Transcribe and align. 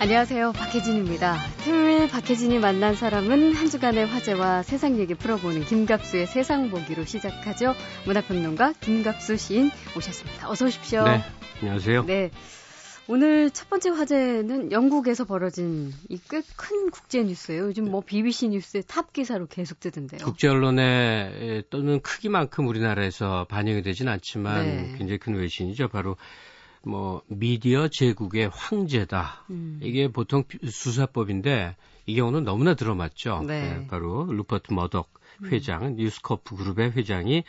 안녕하세요. 0.00 0.52
박혜진입니다. 0.52 1.36
토요일 1.64 2.08
박혜진이 2.08 2.58
만난 2.60 2.94
사람은 2.94 3.54
한 3.54 3.68
주간의 3.68 4.06
화제와 4.06 4.62
세상 4.62 4.96
얘기 4.98 5.14
풀어보는 5.14 5.64
김갑수의 5.64 6.26
세상 6.28 6.70
보기로 6.70 7.04
시작하죠. 7.04 7.74
문화평론가 8.06 8.74
김갑수 8.80 9.36
시인 9.36 9.70
오셨습니다. 9.96 10.48
어서 10.50 10.66
오십시오. 10.66 11.02
네, 11.04 11.20
안녕하세요. 11.60 12.04
네. 12.06 12.30
오늘 13.10 13.50
첫 13.50 13.68
번째 13.70 13.88
화제는 13.90 14.70
영국에서 14.70 15.24
벌어진 15.24 15.92
이 16.10 16.18
꽤 16.28 16.42
큰 16.56 16.90
국제 16.90 17.22
뉴스예요. 17.24 17.64
요즘 17.64 17.90
뭐 17.90 18.02
BBC 18.02 18.48
뉴스의 18.48 18.84
탑 18.86 19.12
기사로 19.12 19.46
계속 19.46 19.80
뜨던데요. 19.80 20.20
국제 20.24 20.46
언론에 20.46 21.62
떠드는 21.70 22.00
크기만큼 22.02 22.68
우리나라에서 22.68 23.46
반영이 23.48 23.82
되진 23.82 24.08
않지만 24.08 24.64
네. 24.66 24.94
굉장히 24.98 25.18
큰 25.18 25.34
외신이죠. 25.34 25.88
바로 25.88 26.16
뭐 26.84 27.22
미디어 27.28 27.88
제국의 27.88 28.50
황제다. 28.52 29.44
음. 29.50 29.80
이게 29.82 30.08
보통 30.08 30.44
수사법인데 30.64 31.76
이 32.06 32.14
경우는 32.14 32.44
너무나 32.44 32.74
들어맞죠. 32.74 33.44
네. 33.46 33.62
네, 33.62 33.86
바로 33.88 34.24
루퍼트 34.24 34.72
머독 34.72 35.10
회장, 35.44 35.84
음. 35.84 35.96
뉴스커프 35.96 36.56
그룹의 36.56 36.92
회장이 36.92 37.44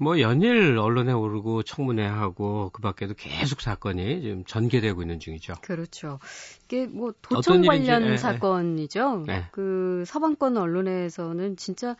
뭐 0.00 0.20
연일 0.20 0.78
언론에 0.78 1.12
오르고 1.12 1.64
청문회 1.64 2.06
하고 2.06 2.70
그 2.72 2.80
밖에도 2.80 3.14
계속 3.14 3.60
사건이 3.60 4.22
지금 4.22 4.44
전개되고 4.44 5.02
있는 5.02 5.18
중이죠. 5.18 5.54
그렇죠. 5.62 6.20
이게 6.64 6.86
뭐 6.86 7.12
도청 7.20 7.62
관련 7.62 8.04
예, 8.04 8.12
예, 8.12 8.16
사건이죠. 8.16 9.24
네. 9.26 9.46
그 9.50 10.04
서방권 10.06 10.56
언론에서는 10.56 11.56
진짜 11.56 11.96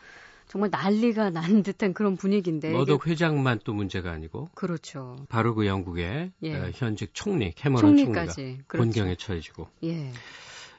정말 0.49 0.71
난리가 0.71 1.29
난 1.29 1.43
듯한 1.63 1.93
그런 1.93 2.17
분위기인데. 2.17 2.71
머덕 2.71 3.07
회장만 3.07 3.61
또 3.63 3.73
문제가 3.73 4.11
아니고. 4.11 4.49
그렇죠. 4.55 5.15
바로 5.29 5.53
그 5.55 5.65
영국의 5.65 6.31
예. 6.41 6.55
어, 6.55 6.71
현직 6.73 7.11
총리 7.13 7.51
캐머런 7.53 7.95
총리까지. 7.95 8.63
그렇죠. 8.67 8.83
곤경에 8.83 9.15
처해지고. 9.15 9.69
예. 9.83 10.11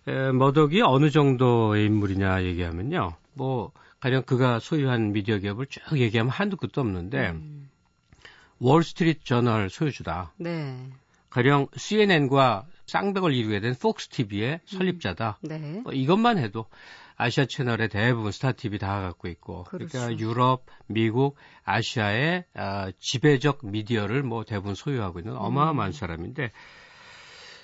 에, 0.08 0.32
머덕이 0.32 0.82
어느 0.82 1.10
정도의 1.10 1.86
인물이냐 1.86 2.42
얘기하면요. 2.44 3.14
뭐 3.34 3.70
가령 4.00 4.24
그가 4.24 4.58
소유한 4.58 5.12
미디어 5.12 5.38
기업을 5.38 5.66
쭉 5.66 5.80
얘기하면 5.98 6.30
한두 6.30 6.56
끝도 6.56 6.80
없는데 6.80 7.30
음. 7.30 7.70
월스트리트 8.58 9.24
저널 9.24 9.70
소유주다. 9.70 10.32
네. 10.38 10.84
가령 11.30 11.68
CNN과 11.76 12.66
쌍벽을 12.86 13.32
이루게 13.32 13.60
된 13.60 13.76
폭스 13.80 14.08
TV의 14.08 14.54
음. 14.54 14.58
설립자다. 14.66 15.38
음. 15.44 15.48
네. 15.48 15.80
뭐 15.84 15.92
이것만 15.92 16.38
해도 16.38 16.66
아시아 17.20 17.44
채널의 17.44 17.88
대부분 17.88 18.32
스타 18.32 18.52
TV 18.52 18.78
다 18.78 19.00
갖고 19.02 19.28
있고 19.28 19.64
그러니까 19.64 19.90
그렇죠. 19.90 19.98
그러니까 19.98 20.24
유럽, 20.24 20.64
미국, 20.86 21.36
아시아의 21.64 22.44
아, 22.54 22.90
지배적 22.98 23.60
미디어를 23.62 24.22
뭐 24.22 24.44
대부분 24.44 24.74
소유하고 24.74 25.20
있는 25.20 25.36
어마어마한 25.36 25.90
음. 25.90 25.92
사람인데 25.92 26.52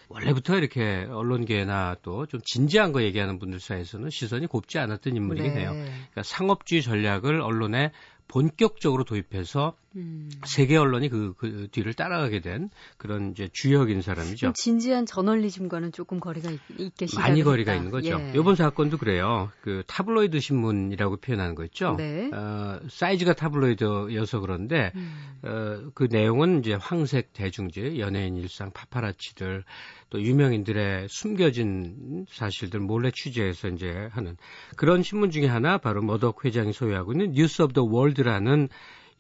원래부터 0.09 0.57
이렇게 0.57 1.07
언론계나 1.11 1.97
또 2.03 2.27
좀 2.27 2.41
진지한 2.45 2.93
거 2.93 3.03
얘기하는 3.03 3.39
분들 3.39 3.59
사이에서는 3.59 4.11
시선이 4.11 4.47
곱지 4.47 4.79
않았던 4.79 5.17
인물이긴 5.17 5.55
네. 5.55 5.61
해요. 5.61 5.71
그러니까 5.73 6.23
상업주의 6.23 6.83
전략을 6.83 7.41
언론에 7.41 7.93
본격적으로 8.29 9.05
도입해서 9.05 9.77
음. 9.97 10.31
세계 10.45 10.77
언론이 10.77 11.09
그, 11.09 11.35
그, 11.39 11.69
뒤를 11.71 11.95
따라가게 11.95 12.41
된 12.41 12.71
그런 12.99 13.31
이제 13.31 13.49
주역인 13.53 14.03
사람이죠. 14.03 14.53
진지한 14.55 15.07
저널리즘과는 15.07 15.93
조금 15.93 16.21
거리가 16.21 16.51
있, 16.51 16.95
게 16.97 17.07
많이 17.17 17.43
거리가 17.43 17.75
있는 17.75 17.91
거죠. 17.91 18.19
예. 18.21 18.33
이번 18.37 18.55
사건도 18.57 18.99
그래요. 18.99 19.51
그 19.63 19.83
타블로이드 19.87 20.39
신문이라고 20.41 21.17
표현하는 21.17 21.55
거 21.55 21.65
있죠. 21.65 21.95
네. 21.97 22.31
어, 22.33 22.81
사이즈가 22.89 23.33
타블로이드여서 23.33 24.41
그런데 24.41 24.93
음. 24.95 25.15
어, 25.43 25.91
그 25.95 26.09
내용은 26.11 26.61
이제 26.61 26.75
황색 26.75 27.33
대중지, 27.33 27.99
연예인 27.99 28.37
일상, 28.37 28.71
파파라치들 28.73 29.65
또 30.11 30.23
유명인들의 30.23 31.09
숨겨진 31.09 32.27
사실들 32.29 32.81
몰래 32.81 33.11
취재해서 33.11 33.69
이제 33.69 34.09
하는 34.13 34.37
그런 34.77 35.03
신문 35.03 35.31
중에 35.31 35.47
하나 35.47 35.79
바로 35.79 36.03
머독 36.03 36.45
회장이 36.45 36.73
소유하고 36.73 37.13
있는 37.13 37.33
뉴스 37.33 37.63
오브 37.63 37.73
더 37.73 37.83
월드라는 37.83 38.69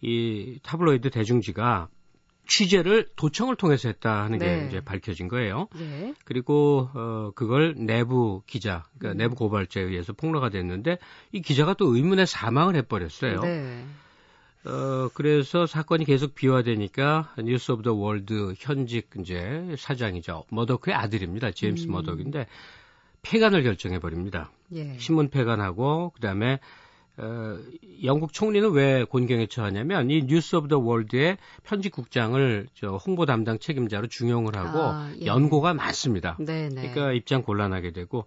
이 0.01 0.59
타블로이드 0.63 1.11
대중지가 1.11 1.89
취재를 2.47 3.09
도청을 3.17 3.57
통해서 3.57 3.89
했다 3.89 4.23
하는 4.23 4.39
게 4.39 4.47
네. 4.47 4.67
이제 4.69 4.81
밝혀진 4.81 5.29
거예요. 5.29 5.69
네. 5.75 6.15
그리고 6.25 6.89
어 6.95 7.33
그걸 7.35 7.75
내부 7.77 8.43
기자, 8.47 8.85
그러니까 8.99 9.17
음. 9.17 9.19
내부 9.19 9.35
고발자에 9.35 9.83
의해서 9.83 10.13
폭로가 10.13 10.49
됐는데 10.49 10.99
이 11.33 11.43
기자가 11.43 11.75
또 11.75 11.95
의문의 11.95 12.25
사망을 12.25 12.77
해버렸어요. 12.77 13.41
네. 13.41 13.85
어 14.65 15.09
그래서 15.15 15.67
사건이 15.67 16.05
계속 16.05 16.35
비화되니까 16.35 17.35
뉴스 17.45 17.73
오브 17.73 17.83
더 17.83 17.95
월드 17.95 18.55
현직 18.59 19.11
이제 19.21 19.75
사장이죠. 19.77 20.45
머덕의 20.51 20.95
아들입니다. 20.95 21.51
제임스 21.51 21.87
음. 21.87 21.93
머덕인데 21.93 22.47
폐간을 23.23 23.65
결정해 23.65 23.99
버립니다. 23.99 24.53
예. 24.73 24.97
신문 24.99 25.31
폐간하고 25.31 26.11
그다음에 26.11 26.61
어, 27.19 27.59
영국 28.05 28.33
총리는 28.33 28.71
왜 28.73 29.05
곤경에 29.05 29.47
처하냐면 29.47 30.11
이 30.11 30.27
뉴스 30.27 30.57
오브 30.57 30.69
더 30.69 30.79
월드의 30.79 31.39
편집국장을 31.65 32.67
저 32.75 32.97
홍보 32.97 33.25
담당 33.25 33.59
책임자로 33.59 34.09
중용을 34.09 34.57
하고 34.57 34.81
아, 34.81 35.11
예. 35.21 35.27
연고가 35.27 35.73
많습니다. 35.75 36.37
네네. 36.39 36.69
네. 36.69 36.91
그러니까 36.91 37.13
입장 37.13 37.43
곤란하게 37.43 37.93
되고 37.93 38.27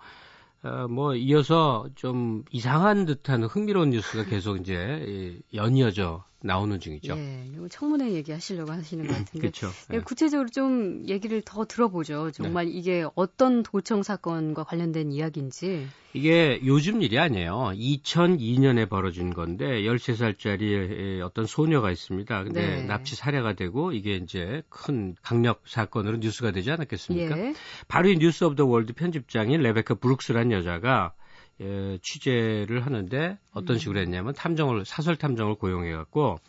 어, 0.64 0.88
뭐 0.90 1.16
이어서 1.16 1.88
좀 1.96 2.44
이상한 2.52 3.06
듯한 3.06 3.44
흥미로운 3.44 3.92
뉴스가 3.92 4.26
계속 4.26 4.58
이제 4.58 5.40
연이어져 5.54 6.24
나오는 6.42 6.80
중이죠. 6.80 7.18
예, 7.18 7.52
청문회 7.70 8.14
얘기하시려고 8.14 8.72
하시는 8.72 9.06
것 9.06 9.14
같은데. 9.14 9.40
그렇죠. 9.40 9.70
예. 9.94 10.00
구체적으로 10.00 10.50
좀 10.50 11.04
얘기를 11.08 11.42
더 11.42 11.66
들어보죠. 11.66 12.32
정말 12.32 12.66
네. 12.66 12.72
이게 12.72 13.06
어떤 13.16 13.62
도청 13.64 14.04
사건과 14.04 14.64
관련된 14.64 15.12
이야기인지. 15.12 15.88
이게 16.14 16.60
요즘 16.66 17.02
일이 17.02 17.20
아니에요. 17.20 17.72
2002년에 17.76 18.90
벌어진 18.90 19.34
건데 19.34 19.84
13살짜리 19.84 21.22
어떤 21.22 21.46
소녀가 21.46 21.92
있습니다. 21.92 22.44
근데 22.46 22.78
네. 22.78 22.84
납치 22.84 23.16
살해가 23.16 23.54
되고 23.54 23.92
이게 23.92 24.16
이제 24.16 24.64
큰 24.70 25.16
강력 25.22 25.62
사건으로 25.66 26.18
뉴스가 26.18 26.52
되지 26.52 26.72
않았겠습니까? 26.72 27.38
예. 27.38 27.54
바로 27.88 28.10
이 28.10 28.18
뉴스 28.18 28.44
오브 28.46 28.56
더 28.56 28.66
월드 28.66 28.94
편집장인 28.94 29.62
레베카 29.62 29.96
브룩스란 29.96 30.52
여자가 30.52 31.14
예, 31.62 32.00
취재를 32.02 32.86
하는데 32.86 33.38
어떤 33.54 33.76
음. 33.76 33.80
식으로 33.80 34.00
했냐면 34.00 34.34
탐정을 34.34 34.86
사설 34.86 35.16
탐정을 35.16 35.56
고용해 35.56 35.92
갖고 35.94 36.40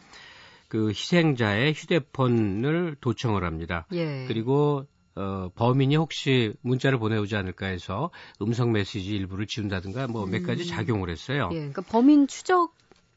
그 0.68 0.90
희생자의 0.90 1.72
휴대폰을 1.72 2.96
도청을 3.00 3.44
합니다. 3.44 3.86
예. 3.92 4.24
그리고 4.28 4.86
어, 5.16 5.50
범인이 5.56 5.96
혹시 5.96 6.52
문자를 6.62 6.98
보내오지 6.98 7.34
않을까 7.34 7.66
해서 7.66 8.10
음성 8.40 8.70
메시지 8.70 9.10
일부를 9.16 9.46
지운다든가 9.46 10.06
뭐 10.06 10.26
몇 10.26 10.44
가지 10.44 10.62
음. 10.62 10.68
작용을 10.68 11.10
했어요. 11.10 11.48
예, 11.52 11.56
그러니까 11.56 11.82
범인 11.82 12.28
추적 12.28 12.72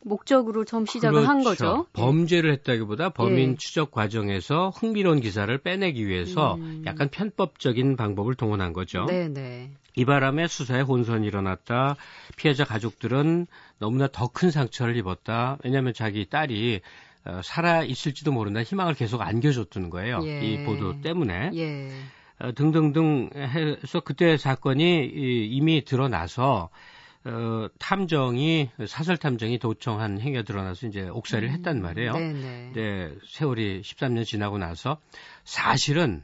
목적으로 0.06 0.66
처음 0.66 0.86
시작을 0.86 1.22
그렇죠. 1.22 1.30
한 1.30 1.44
거죠. 1.44 1.86
범죄를 1.94 2.52
했다기보다 2.54 3.10
범인 3.10 3.52
예. 3.54 3.56
추적 3.58 3.92
과정에서 3.92 4.70
흥미로운 4.70 5.22
기사를 5.22 5.56
빼내기 5.58 6.08
위해서 6.08 6.56
음. 6.56 6.84
약간 6.86 7.10
편법적인 7.10 7.96
방법을 7.96 8.36
동원한 8.36 8.74
거죠. 8.74 9.06
네네. 9.06 9.30
네. 9.30 9.72
이 9.96 10.06
바람에 10.06 10.48
수사에 10.48 10.82
혼선이 10.82 11.26
일어났다. 11.28 11.96
피해자 12.36 12.66
가족들은 12.66 13.46
너무나 13.80 14.08
더 14.08 14.28
큰 14.28 14.50
상처를 14.52 14.98
입었다. 14.98 15.58
왜냐하면 15.64 15.94
자기 15.94 16.26
딸이 16.28 16.82
어, 17.26 17.42
살아 17.44 17.84
있을지도 17.84 18.32
모른다 18.32 18.64
희망을 18.64 18.96
계속 18.96 19.22
안겨줬던 19.22 19.90
거예요. 19.90 20.20
예. 20.26 20.42
이 20.44 20.66
보도 20.66 21.00
때문에. 21.02 21.52
예. 21.54 21.90
어, 22.40 22.52
등등등 22.54 23.30
해서 23.36 24.00
그때 24.02 24.36
사건이 24.38 25.12
이미 25.52 25.86
드러나서 25.86 26.70
어, 27.26 27.68
탐정이 27.80 28.70
사설 28.88 29.18
탐정이 29.18 29.60
도청한 29.60 30.20
행위가 30.20 30.44
드러나서 30.44 30.88
이제 30.88 31.08
옥살이를 31.08 31.50
음, 31.50 31.54
했단 31.54 31.82
말이에요. 31.82 32.14
네네. 32.14 32.72
네, 32.74 33.12
세월이 33.30 33.82
13년 33.82 34.26
지나고 34.26 34.58
나서 34.58 35.00
사실은 35.46 36.24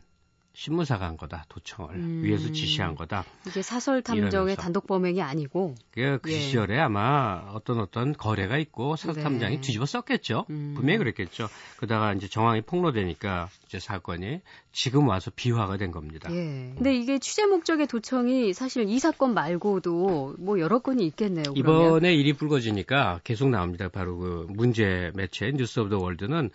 신문사가 0.59 1.05
한 1.05 1.15
거다 1.15 1.45
도청을 1.47 1.95
음. 1.95 2.21
위에서 2.21 2.51
지시한 2.51 2.95
거다. 2.95 3.23
이게 3.47 3.61
사설 3.61 4.01
탐정의 4.01 4.57
단독 4.57 4.87
범행이 4.87 5.21
아니고. 5.21 5.75
그, 5.91 6.19
그 6.21 6.33
예. 6.33 6.37
시절에 6.37 6.77
아마 6.77 7.49
어떤 7.53 7.79
어떤 7.79 8.11
거래가 8.11 8.57
있고 8.57 8.97
사설 8.97 9.23
탐정이 9.23 9.55
네. 9.55 9.61
뒤집어 9.61 9.85
썼겠죠. 9.85 10.47
음. 10.49 10.73
분명히 10.75 10.97
그랬겠죠. 10.97 11.47
그러다가 11.77 12.11
이제 12.13 12.27
정황이 12.27 12.59
폭로되니까 12.59 13.47
이제 13.67 13.79
사건이 13.79 14.41
지금 14.73 15.07
와서 15.07 15.31
비화가 15.33 15.77
된 15.77 15.91
겁니다. 15.91 16.29
예. 16.29 16.73
근데 16.75 16.93
이게 16.93 17.19
취재 17.19 17.45
목적의 17.45 17.87
도청이 17.87 18.53
사실 18.53 18.89
이 18.89 18.99
사건 18.99 19.33
말고도 19.33 20.35
뭐 20.39 20.59
여러 20.59 20.79
건이 20.79 21.05
있겠네요. 21.05 21.53
그러면. 21.53 21.85
이번에 21.87 22.13
일이 22.13 22.33
불거지니까 22.33 23.21
계속 23.23 23.49
나옵니다. 23.49 23.87
바로 23.87 24.17
그 24.17 24.47
문제 24.49 25.11
매체 25.15 25.51
뉴스 25.51 25.79
오브 25.79 25.89
더 25.89 25.99
월드는 25.99 26.49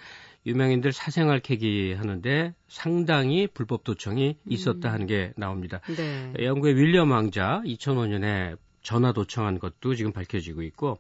유명인들 0.47 0.93
사생활 0.93 1.41
캐기 1.41 1.95
하는데 1.95 2.55
상당히 2.69 3.47
불법 3.47 3.85
도청이 3.85 4.37
있었다 4.47 4.93
하는 4.93 5.07
게 5.07 5.33
나옵니다. 5.37 5.81
네. 5.97 6.33
영국의 6.39 6.77
윌리엄 6.77 7.11
왕자 7.11 7.63
2005년에 7.65 8.59
전화 8.83 9.13
도청한 9.13 9.59
것도 9.59 9.95
지금 9.95 10.13
밝혀지고 10.13 10.63
있고 10.63 10.99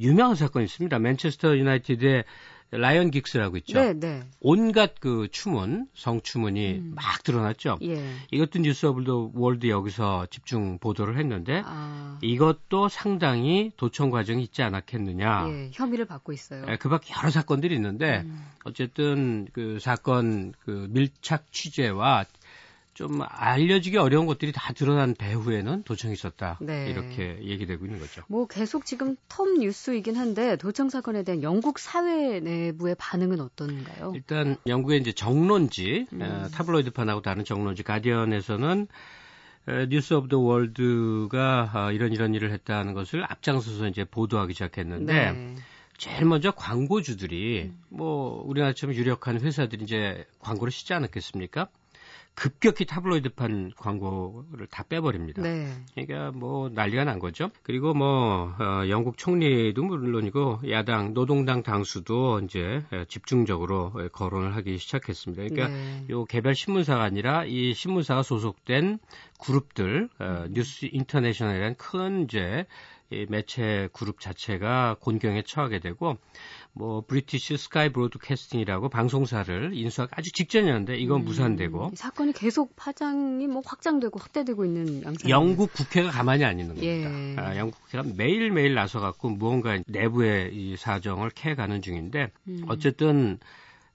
유명한 0.00 0.36
사건이 0.36 0.64
있습니다. 0.64 0.98
맨체스터 0.98 1.56
유나이티드의 1.56 2.24
라이언 2.70 3.10
긱스라고 3.10 3.56
있죠. 3.58 3.78
네, 3.80 3.92
네. 3.94 4.22
온갖 4.40 4.94
그 4.98 5.28
추문, 5.30 5.86
성추문이 5.94 6.72
음. 6.74 6.92
막 6.96 7.22
드러났죠. 7.22 7.78
예. 7.82 8.02
이것도 8.30 8.58
뉴스 8.60 8.86
오브 8.86 9.04
더 9.04 9.30
월드 9.34 9.68
여기서 9.68 10.26
집중 10.30 10.78
보도를 10.78 11.18
했는데 11.18 11.62
아. 11.64 12.18
이것도 12.22 12.88
상당히 12.88 13.70
도청 13.76 14.10
과정이 14.10 14.42
있지 14.42 14.62
않았겠느냐. 14.62 15.46
예, 15.48 15.70
혐의를 15.72 16.06
받고 16.06 16.32
있어요. 16.32 16.64
예, 16.68 16.76
그밖에 16.76 17.14
여러 17.16 17.30
사건들이 17.30 17.74
있는데 17.76 18.22
음. 18.24 18.44
어쨌든 18.64 19.46
그 19.52 19.78
사건 19.80 20.52
그 20.64 20.88
밀착 20.90 21.52
취재와 21.52 22.24
좀 22.96 23.20
알려지기 23.28 23.98
어려운 23.98 24.24
것들이 24.24 24.52
다 24.52 24.72
드러난 24.72 25.14
배후에는 25.14 25.82
도청이 25.82 26.14
있었다. 26.14 26.56
네. 26.62 26.88
이렇게 26.88 27.38
얘기되고 27.42 27.84
있는 27.84 28.00
거죠. 28.00 28.22
뭐 28.26 28.46
계속 28.46 28.86
지금 28.86 29.16
톱 29.28 29.58
뉴스이긴 29.58 30.16
한데 30.16 30.56
도청 30.56 30.88
사건에 30.88 31.22
대한 31.22 31.42
영국 31.42 31.78
사회 31.78 32.40
내부의 32.40 32.96
반응은 32.98 33.40
어떤가요? 33.40 34.12
일단 34.14 34.56
영국의 34.66 34.98
이제 35.00 35.12
정론지 35.12 36.06
음. 36.14 36.22
어, 36.22 36.48
타블로이드판하고 36.48 37.20
다른 37.20 37.44
정론지 37.44 37.82
가디언에서는 37.82 38.88
뉴스 39.90 40.14
오브 40.14 40.28
더 40.28 40.38
월드가 40.38 41.72
어, 41.74 41.92
이런 41.92 42.14
이런 42.14 42.34
일을 42.34 42.50
했다는 42.50 42.94
것을 42.94 43.30
앞장서서 43.30 43.88
이제 43.88 44.04
보도하기 44.04 44.54
시작했는데 44.54 45.32
네. 45.32 45.54
제일 45.98 46.24
먼저 46.24 46.50
광고주들이 46.50 47.64
음. 47.64 47.78
뭐 47.90 48.42
우리나라처럼 48.46 48.94
유력한 48.94 49.38
회사들이 49.38 49.84
이제 49.84 50.26
광고를 50.40 50.70
싣지 50.70 50.94
않았겠습니까? 50.94 51.68
급격히 52.36 52.84
타블로이드판 52.84 53.72
광고를 53.76 54.66
다 54.70 54.84
빼버립니다. 54.88 55.42
네. 55.42 55.68
그러니까 55.94 56.30
뭐 56.38 56.68
난리가 56.68 57.04
난 57.04 57.18
거죠. 57.18 57.50
그리고 57.62 57.94
뭐 57.94 58.54
어, 58.60 58.88
영국 58.88 59.16
총리도 59.16 59.82
물론이고 59.82 60.60
야당 60.70 61.14
노동당 61.14 61.62
당수도 61.62 62.40
이제 62.40 62.84
집중적으로 63.08 63.90
거론을 64.12 64.54
하기 64.54 64.76
시작했습니다. 64.76 65.44
그러니까 65.48 65.68
네. 65.68 66.04
요 66.10 66.24
개별 66.26 66.54
신문사가 66.54 67.02
아니라 67.02 67.44
이 67.46 67.72
신문사가 67.72 68.22
소속된 68.22 68.98
그룹들 69.40 70.10
어, 70.18 70.44
뉴스 70.50 70.88
인터내셔널이라는 70.92 71.76
큰 71.76 72.24
이제 72.24 72.66
이 73.10 73.26
매체 73.28 73.88
그룹 73.92 74.20
자체가 74.20 74.96
곤경에 75.00 75.42
처하게 75.42 75.78
되고 75.78 76.16
뭐 76.72 77.02
브리티시 77.06 77.56
스카이 77.56 77.90
브로드캐스팅이라고 77.90 78.88
방송사를 78.88 79.70
인수하기 79.74 80.12
아주 80.14 80.32
직전이었는데 80.32 80.96
이건 80.96 81.20
음, 81.20 81.24
무산되고 81.24 81.92
사건이 81.94 82.32
계속 82.32 82.74
파장이 82.74 83.46
뭐 83.46 83.62
확장되고 83.64 84.18
확대되고 84.18 84.64
있는 84.64 85.04
양상. 85.04 85.30
영국 85.30 85.72
국회가 85.72 86.10
가만히 86.10 86.44
안 86.44 86.58
있는 86.58 86.74
겁니다. 86.74 86.86
예. 86.86 87.36
아, 87.38 87.56
영국 87.56 87.80
국회가 87.82 88.04
매일 88.16 88.50
매일 88.50 88.74
나서 88.74 88.98
갖고 88.98 89.30
무언가 89.30 89.78
내부의 89.86 90.54
이 90.54 90.76
사정을 90.76 91.30
캐가는 91.30 91.82
중인데 91.82 92.30
음. 92.48 92.64
어쨌든 92.68 93.38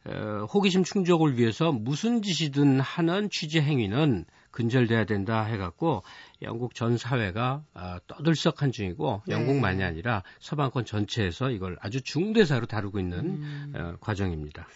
어, 0.05 0.47
호기심 0.51 0.83
충족을 0.83 1.37
위해서 1.37 1.71
무슨 1.71 2.21
짓이든 2.21 2.79
하는 2.79 3.29
취재 3.29 3.61
행위는 3.61 4.25
근절돼야 4.51 5.05
된다 5.05 5.43
해갖고 5.43 6.03
영국 6.41 6.75
전 6.75 6.97
사회가 6.97 7.63
아, 7.73 7.99
떠들썩한 8.07 8.71
중이고 8.71 9.23
네. 9.27 9.35
영국만이 9.35 9.83
아니라 9.83 10.23
서방권 10.39 10.85
전체에서 10.85 11.51
이걸 11.51 11.77
아주 11.81 12.01
중대사로 12.01 12.65
다루고 12.65 12.99
있는 12.99 13.19
음. 13.19 13.73
어, 13.75 13.95
과정입니다. 13.99 14.67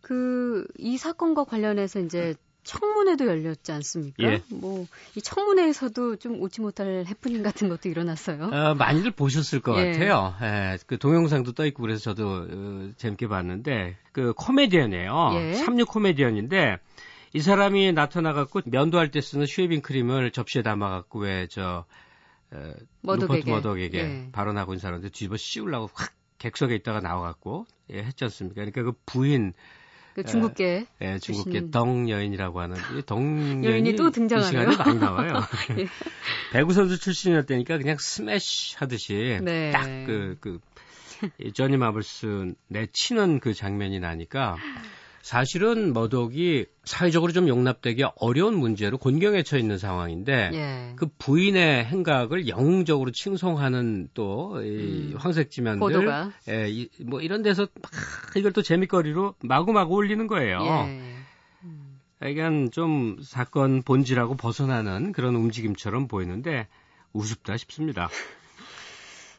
그 0.00 0.66
이 0.78 0.96
사건과 0.98 1.44
관련해서 1.44 2.00
이제 2.00 2.34
청문회도 2.64 3.26
열렸지 3.26 3.72
않습니까? 3.72 4.22
예. 4.22 4.42
뭐, 4.50 4.86
이 5.16 5.20
청문회에서도 5.20 6.16
좀 6.16 6.40
웃지 6.40 6.60
못할 6.60 7.04
해프닝 7.08 7.42
같은 7.42 7.68
것도 7.68 7.88
일어났어요. 7.88 8.50
어, 8.52 8.74
많이들 8.74 9.10
보셨을 9.10 9.60
것 9.60 9.76
예. 9.80 9.92
같아요. 9.92 10.34
예, 10.42 10.78
그 10.86 10.96
동영상도 10.96 11.52
떠 11.52 11.66
있고 11.66 11.82
그래서 11.82 12.00
저도 12.00 12.46
어, 12.48 12.90
재밌게 12.96 13.26
봤는데, 13.26 13.96
그 14.12 14.32
코미디언이에요. 14.34 15.30
예. 15.34 15.54
36 15.54 15.88
코미디언인데, 15.88 16.78
이 17.34 17.40
사람이 17.40 17.92
나타나갖고 17.92 18.62
면도할 18.66 19.10
때 19.10 19.20
쓰는 19.20 19.46
쉐이빙 19.46 19.80
크림을 19.80 20.32
접시에 20.32 20.62
담아갖고 20.62 21.20
왜 21.20 21.52
저 21.52 21.84
어, 22.50 22.72
머덕에게, 23.00 23.50
머덕에게 23.50 23.98
예. 23.98 24.28
발언하고 24.32 24.74
있는 24.74 24.80
사람들 24.80 25.10
뒤집어 25.10 25.36
씌우려고 25.36 25.88
확 25.94 26.12
객석에 26.38 26.74
있다가 26.74 27.00
나와갖고 27.00 27.66
예, 27.90 28.02
했지 28.02 28.24
않습니까? 28.24 28.56
그러니까 28.56 28.82
그 28.82 28.92
부인 29.06 29.54
그 30.14 30.24
중국계 30.24 30.86
예, 31.00 31.18
중국계 31.18 31.70
덩 31.70 32.10
여인이라고 32.10 32.60
하는 32.60 32.76
덩 33.06 33.64
여인이 33.64 33.96
또 33.96 34.10
등장하네요. 34.10 34.72
시간에 34.72 34.76
많이 34.76 34.98
나와요. 34.98 35.32
예. 35.78 35.86
배구 36.52 36.74
선수 36.74 36.98
출신이었다니까 36.98 37.78
그냥 37.78 37.96
스매시 37.98 38.76
하듯이 38.76 39.38
네. 39.42 39.70
딱그 39.70 40.36
그, 40.40 40.60
그 41.38 41.52
저니 41.54 41.78
마블스 41.78 42.54
내치는 42.68 43.40
그 43.40 43.54
장면이 43.54 44.00
나니까 44.00 44.58
사실은 45.22 45.92
머독이 45.92 46.66
사회적으로 46.84 47.32
좀 47.32 47.46
용납되기 47.46 48.04
어려운 48.16 48.56
문제로 48.58 48.98
곤경에 48.98 49.44
처해 49.44 49.60
있는 49.60 49.78
상황인데 49.78 50.50
예. 50.52 50.92
그 50.96 51.06
부인의 51.18 51.84
행각을 51.84 52.48
영웅적으로 52.48 53.12
칭송하는 53.12 54.08
또이 54.14 55.12
음. 55.12 55.14
황색지면들 55.16 56.08
예, 56.48 56.68
이, 56.68 56.88
뭐 57.04 57.20
이런 57.20 57.42
데서 57.42 57.68
막 57.80 57.92
이걸 58.36 58.52
또 58.52 58.62
재밌거리로 58.62 59.36
마구마구 59.44 59.94
올리는 59.94 60.26
거예요. 60.26 60.60
예. 60.60 61.22
음. 61.62 61.98
그러니까 62.18 62.70
좀 62.72 63.16
사건 63.22 63.82
본질하고 63.82 64.36
벗어나는 64.36 65.12
그런 65.12 65.36
움직임처럼 65.36 66.08
보이는데 66.08 66.66
우습다 67.12 67.56
싶습니다. 67.56 68.08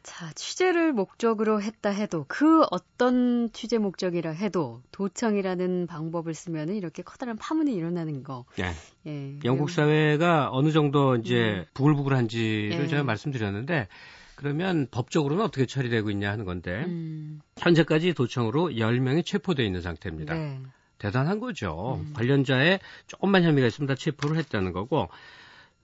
자, 0.03 0.29
취재를 0.33 0.91
목적으로 0.91 1.61
했다 1.61 1.89
해도 1.89 2.25
그 2.27 2.63
어떤 2.71 3.49
취재 3.53 3.77
목적이라 3.77 4.31
해도 4.31 4.81
도청이라는 4.91 5.87
방법을 5.87 6.33
쓰면 6.33 6.75
이렇게 6.75 7.01
커다란 7.03 7.37
파문이 7.37 7.73
일어나는 7.73 8.23
거. 8.23 8.43
네. 8.57 8.73
예. 9.07 9.39
영국 9.45 9.69
사회가 9.69 10.49
어느 10.51 10.71
정도 10.71 11.15
이제 11.15 11.35
음. 11.35 11.65
부글부글한지를 11.73 12.83
예. 12.83 12.87
제가 12.87 13.03
말씀드렸는데 13.03 13.87
그러면 14.35 14.87
법적으로는 14.91 15.43
어떻게 15.43 15.65
처리되고 15.65 16.09
있냐 16.11 16.29
하는 16.31 16.43
건데 16.43 16.83
음. 16.85 17.39
현재까지 17.57 18.13
도청으로 18.13 18.71
10명이 18.71 19.25
체포되어 19.25 19.65
있는 19.65 19.81
상태입니다. 19.81 20.33
네. 20.33 20.59
대단한 20.97 21.39
거죠. 21.39 22.01
음. 22.01 22.13
관련자의 22.13 22.81
조금만 23.07 23.43
혐의가 23.43 23.67
있으면 23.67 23.87
다 23.87 23.95
체포를 23.95 24.35
했다는 24.35 24.73
거고 24.73 25.07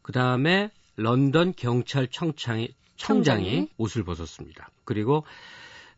그 0.01 0.11
다음에 0.11 0.71
런던 0.97 1.53
경찰청장이 1.55 2.75
청장이 2.99 3.69
옷을 3.77 4.03
벗었습니다. 4.03 4.69
그리고 4.85 5.23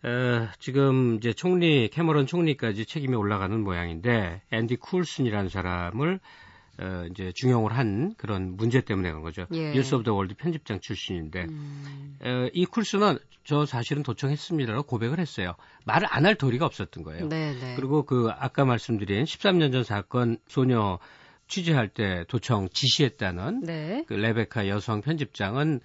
어, 0.04 0.48
지금 0.60 1.16
이제 1.16 1.34
총리 1.34 1.90
캐머런 1.90 2.26
총리까지 2.26 2.86
책임이 2.86 3.16
올라가는 3.16 3.60
모양인데 3.60 4.42
앤디 4.52 4.78
쿨슨이라는 4.78 5.50
사람을 5.50 6.20
어, 6.80 7.06
이제 7.12 7.32
중용을 7.36 7.76
한 7.78 8.16
그런 8.18 8.56
문제 8.56 8.82
때문에 8.82 9.10
그런 9.10 9.22
거죠. 9.24 9.46
예. 9.52 9.72
뉴스 9.74 9.94
오브 9.96 10.04
더 10.04 10.14
월드 10.14 10.34
편집장 10.36 10.80
출신인데 10.80 11.46
음. 11.50 12.18
어, 12.24 12.48
이 12.54 12.66
쿨슨은 12.66 13.20
저 13.44 13.66
사실은 13.66 14.04
도청했습니다라고 14.04 14.84
고백을 14.88 15.20
했어요. 15.20 15.56
말을 15.86 16.08
안 16.10 16.26
할 16.26 16.36
도리가 16.36 16.66
없었던 16.66 17.04
거예요. 17.04 17.28
네네. 17.28 17.60
네. 17.60 17.76
그리고 17.76 18.04
그 18.04 18.30
아까 18.32 18.66
말씀드린 18.66 19.24
13년 19.26 19.72
전 19.72 19.84
사건 19.84 20.38
소녀 20.48 21.00
취재할 21.48 21.90
때 21.90 22.24
도청 22.28 22.70
지시했다는 22.70 23.62
네. 23.62 24.04
그 24.08 24.14
레베카 24.14 24.68
여성 24.68 25.02
편집장은 25.02 25.82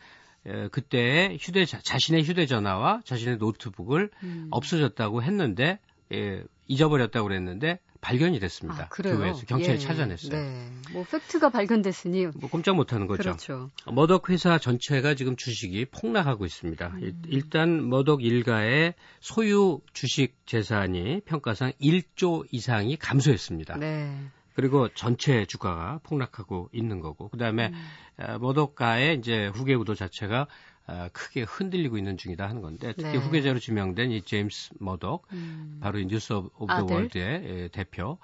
그때 0.71 1.37
휴대 1.41 1.65
자신의 1.65 2.25
휴대전화와 2.25 3.03
자신의 3.05 3.38
노트북을 3.38 4.11
음. 4.23 4.49
없어졌다고 4.50 5.23
했는데 5.23 5.79
예, 6.12 6.45
잃어버렸다고 6.69 7.28
그랬는데 7.29 7.81
발견이 8.00 8.38
됐습니다. 8.38 8.85
아, 8.85 8.88
교회에서 8.88 9.47
경찰이 9.47 9.75
예, 9.75 9.79
찾아냈어요. 9.79 10.31
네. 10.31 10.71
뭐 10.93 11.05
팩트가 11.05 11.50
발견됐으니 11.50 12.26
뭐 12.37 12.49
꼼짝 12.49 12.76
못하는 12.76 13.09
거죠. 13.09 13.23
그렇죠. 13.23 13.71
머덕 13.91 14.31
회사 14.31 14.59
전체가 14.59 15.15
지금 15.15 15.35
주식이 15.35 15.87
폭락하고 15.87 16.45
있습니다. 16.45 16.87
음. 16.87 17.23
일단 17.26 17.88
머덕 17.88 18.23
일가의 18.23 18.95
소유 19.21 19.81
주식 19.93 20.37
재산이 20.47 21.23
평가상 21.25 21.73
1조 21.81 22.47
이상이 22.53 22.97
감소했습니다. 22.97 23.79
네. 23.79 24.17
그리고 24.57 24.89
전체 24.89 25.45
주가가 25.45 26.01
폭락하고 26.03 26.71
있는 26.73 27.01
거고 27.01 27.29
그다음에 27.29 27.69
음. 27.69 28.25
어, 28.25 28.39
머덕가의 28.38 29.19
이제 29.19 29.49
후계 29.49 29.77
구도 29.77 29.95
자체가 29.95 30.47
어, 30.87 31.09
크게 31.13 31.43
흔들리고 31.43 31.99
있는 31.99 32.17
중이다 32.17 32.49
하는 32.49 32.63
건데 32.63 32.95
특히 32.97 33.11
네. 33.11 33.17
후계자로 33.19 33.59
지명된 33.59 34.13
이 34.13 34.23
제임스 34.23 34.75
머덕 34.81 35.27
음. 35.33 35.79
바로 35.83 35.99
이 35.99 36.07
뉴스 36.07 36.33
오브 36.33 36.67
더 36.67 36.87
월드의 36.89 37.25
예, 37.45 37.69
대표 37.69 38.17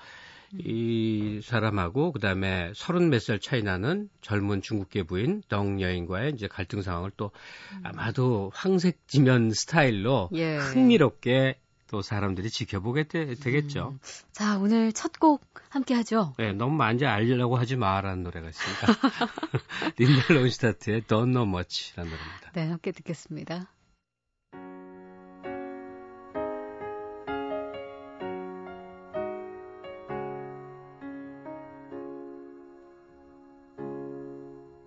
음. 0.55 0.59
이 0.65 1.41
사람하고 1.43 2.13
그다음에 2.13 2.73
서른 2.75 3.11
몇 3.11 3.19
살 3.21 3.39
차이 3.39 3.63
나는 3.63 4.09
젊은 4.23 4.63
중국계 4.63 5.03
부인 5.03 5.43
덩 5.49 5.83
여인과의 5.83 6.33
이제 6.33 6.49
갈등 6.49 6.81
상황을 6.81 7.11
또 7.19 7.31
음. 7.73 7.81
아마도 7.83 8.51
황색 8.55 9.07
지면 9.07 9.51
스타일로 9.51 10.31
예. 10.33 10.57
흥미롭게 10.57 11.59
또 11.93 12.01
사람들이 12.01 12.49
지켜보게 12.49 13.05
되, 13.05 13.35
겠죠 13.35 13.91
음. 13.93 13.99
자, 14.33 14.59
오늘 14.59 14.95
첫 14.95 15.13
곡 15.21 15.45
함께 15.69 15.95
하죠. 15.95 16.35
네, 16.39 16.53
너무 16.53 16.75
많이 16.75 17.05
알려고 17.05 17.57
하지 17.57 17.77
마라는 17.77 18.23
노래가 18.25 18.49
있습니다. 18.49 18.87
린델 19.99 20.37
론스타트의 20.37 21.03
Don't 21.03 21.33
Know 21.33 21.47
Much라는 21.47 22.11
노래입니다. 22.11 22.51
네, 22.55 22.69
함께 22.69 22.93
듣겠습니다. 22.93 23.71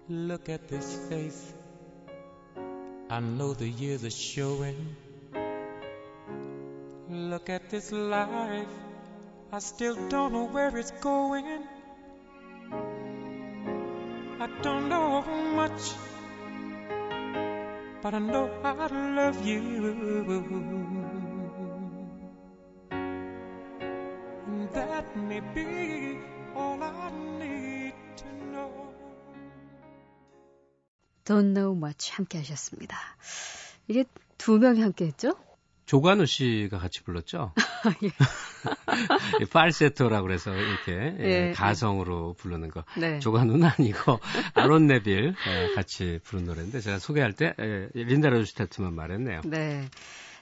Look 0.10 0.50
at 0.50 0.68
this 0.68 1.08
face. 1.08 1.54
I 3.10 3.22
know 3.22 3.54
the 3.54 3.70
years 3.70 4.04
are 4.04 4.10
showing. 4.10 5.05
Look 7.16 7.50
at 7.50 7.70
this 7.70 7.94
life. 7.94 8.68
I 9.54 9.60
still 9.60 9.96
don't 10.10 10.34
know 10.34 10.48
where 10.52 10.76
it's 10.78 10.92
going. 11.00 11.46
I 14.38 14.48
don't 14.62 14.90
know 14.90 15.24
much, 15.56 15.96
but 18.02 18.14
I 18.14 18.20
know 18.20 18.50
I 18.66 18.88
love 19.16 19.46
you. 19.46 19.62
And 24.46 24.70
that 24.74 25.16
may 25.16 25.40
be 25.40 26.20
all 26.54 26.84
I 26.84 27.12
need 27.40 27.94
to 28.18 28.26
know. 28.52 28.92
Don't 31.24 31.54
know 31.54 31.74
much 31.74 32.12
함께 32.12 32.40
하셨습니다. 32.40 32.98
이게 33.88 34.04
두 34.38 34.60
명이 34.60 34.82
함께 34.82 35.06
했죠? 35.06 35.32
조관우 35.86 36.26
씨가 36.26 36.78
같이 36.80 37.04
불렀죠. 37.04 37.54
예. 39.42 39.46
팔세토라고 39.46 40.28
그래서 40.28 40.54
이렇게 40.54 41.16
예, 41.20 41.50
예. 41.50 41.52
가성으로 41.54 42.34
부르는 42.34 42.70
거. 42.70 42.84
네. 42.98 43.20
조관우는 43.20 43.64
아니고 43.64 44.20
아론 44.56 44.88
네빌 44.88 45.36
예, 45.48 45.76
같이 45.76 46.20
부른 46.24 46.46
노래인데 46.46 46.82
제가 46.82 47.00
소개할 47.00 47.34
때 47.34 47.54
예, 47.60 47.90
린다 47.94 48.30
로스테트만 48.30 48.94
말했네요. 48.94 49.42
네. 49.46 49.86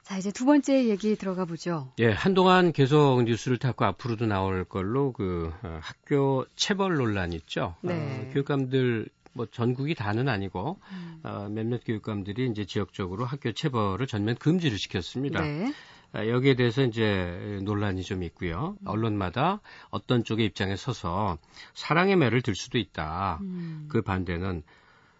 자, 0.03 0.17
이제 0.17 0.31
두 0.31 0.45
번째 0.45 0.89
얘기 0.89 1.15
들어가 1.15 1.45
보죠. 1.45 1.93
예, 1.99 2.11
한동안 2.11 2.73
계속 2.73 3.23
뉴스를 3.23 3.57
타고 3.57 3.85
앞으로도 3.85 4.25
나올 4.25 4.65
걸로 4.65 5.13
그 5.13 5.53
어, 5.63 5.79
학교 5.81 6.45
체벌 6.57 6.95
논란 6.95 7.31
있죠. 7.31 7.75
네. 7.81 7.93
어, 7.93 8.33
교육감들 8.33 9.07
뭐 9.33 9.45
전국이 9.45 9.95
다는 9.95 10.29
아니고 10.29 10.79
음. 10.91 11.19
어, 11.23 11.47
몇몇 11.49 11.83
교육감들이 11.83 12.47
이제 12.49 12.65
지역적으로 12.65 13.25
학교 13.25 13.51
체벌을 13.51 14.07
전면 14.07 14.35
금지를 14.35 14.77
시켰습니다. 14.77 15.41
네. 15.41 15.73
어, 16.15 16.27
여기에 16.27 16.55
대해서 16.55 16.83
이제 16.83 17.59
논란이 17.63 18.03
좀 18.03 18.23
있고요. 18.23 18.77
음. 18.81 18.87
언론마다 18.87 19.61
어떤 19.89 20.23
쪽의 20.23 20.45
입장에 20.45 20.75
서서 20.75 21.37
사랑의 21.73 22.15
매를 22.15 22.41
들 22.41 22.55
수도 22.55 22.77
있다. 22.77 23.39
음. 23.41 23.87
그 23.89 24.01
반대는 24.01 24.63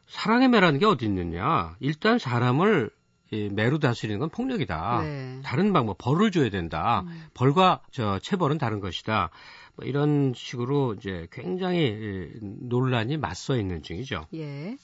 사랑의 0.07 0.49
매라는 0.49 0.79
게 0.79 0.85
어디 0.85 1.05
있느냐. 1.05 1.75
일단 1.79 2.19
사람을 2.19 2.91
이 3.31 3.49
매로 3.51 3.79
다스리는 3.79 4.19
건 4.19 4.29
폭력이다. 4.29 5.01
네. 5.01 5.41
다른 5.43 5.73
방법, 5.73 5.97
벌을 5.97 6.29
줘야 6.29 6.51
된다. 6.51 7.03
음. 7.07 7.25
벌과 7.33 7.81
저 7.89 8.19
체벌은 8.19 8.59
다른 8.59 8.79
것이다. 8.79 9.31
뭐 9.75 9.85
이런 9.85 10.33
식으로 10.35 10.93
이제 10.93 11.27
굉장히 11.31 12.31
논란이 12.41 13.17
맞서 13.17 13.57
있는 13.57 13.81
중이죠. 13.81 14.27
예. 14.35 14.77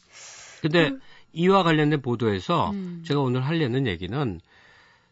근데 0.61 0.89
그, 0.89 0.99
이와 1.33 1.63
관련된 1.63 2.01
보도에서 2.01 2.71
음. 2.71 3.03
제가 3.05 3.21
오늘 3.21 3.45
하려는 3.45 3.87
얘기는 3.87 4.41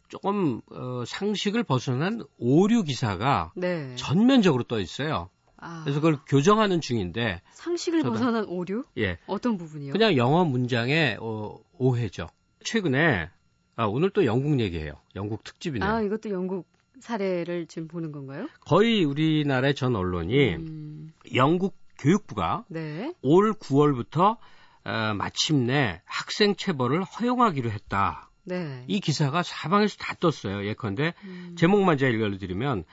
조금 0.10 0.62
어, 0.72 1.04
상식을 1.06 1.64
벗어난 1.64 2.24
오류 2.38 2.84
기사가 2.84 3.52
네. 3.56 3.96
전면적으로 3.96 4.64
떠 4.64 4.80
있어요. 4.80 5.30
아. 5.58 5.82
그래서 5.84 6.00
그걸 6.00 6.20
교정하는 6.28 6.82
중인데 6.82 7.42
상식을 7.52 8.02
저도, 8.02 8.14
벗어난 8.14 8.46
오류? 8.46 8.84
예. 8.98 9.18
어떤 9.28 9.58
부분이요? 9.58 9.94
그냥 9.94 10.16
영어 10.18 10.46
문장의 10.46 11.18
어, 11.20 11.58
오해죠. 11.78 12.28
최근에 12.64 13.30
아, 13.76 13.86
오늘 13.86 14.10
또 14.10 14.26
영국 14.26 14.60
얘기해요. 14.60 14.94
영국 15.16 15.44
특집이네요. 15.44 15.90
아, 15.90 16.02
이것도 16.02 16.32
영국 16.32 16.68
사례를 17.02 17.68
지금 17.68 17.88
보는 17.88 18.12
건가요? 18.12 18.48
거의 18.62 19.04
우리나라의 19.04 19.76
전 19.76 19.96
언론이 19.96 20.56
음. 20.56 21.12
영국 21.36 21.76
교육부가 22.00 22.66
네. 22.68 23.14
올 23.22 23.54
9월부터 23.54 24.38
어, 24.86 25.14
마침내 25.16 26.02
학생 26.06 26.56
체벌을 26.56 27.04
허용하기로 27.04 27.70
했다. 27.72 28.30
네. 28.46 28.86
이 28.88 29.02
기사가 29.02 29.44
사방에서 29.44 29.98
다 29.98 30.16
떴어요. 30.20 30.66
예컨대 30.66 31.14
음. 31.26 31.56
제목만 31.58 31.98
제가 31.98 32.16
읽어드리면 32.16 32.80
어, 32.80 32.84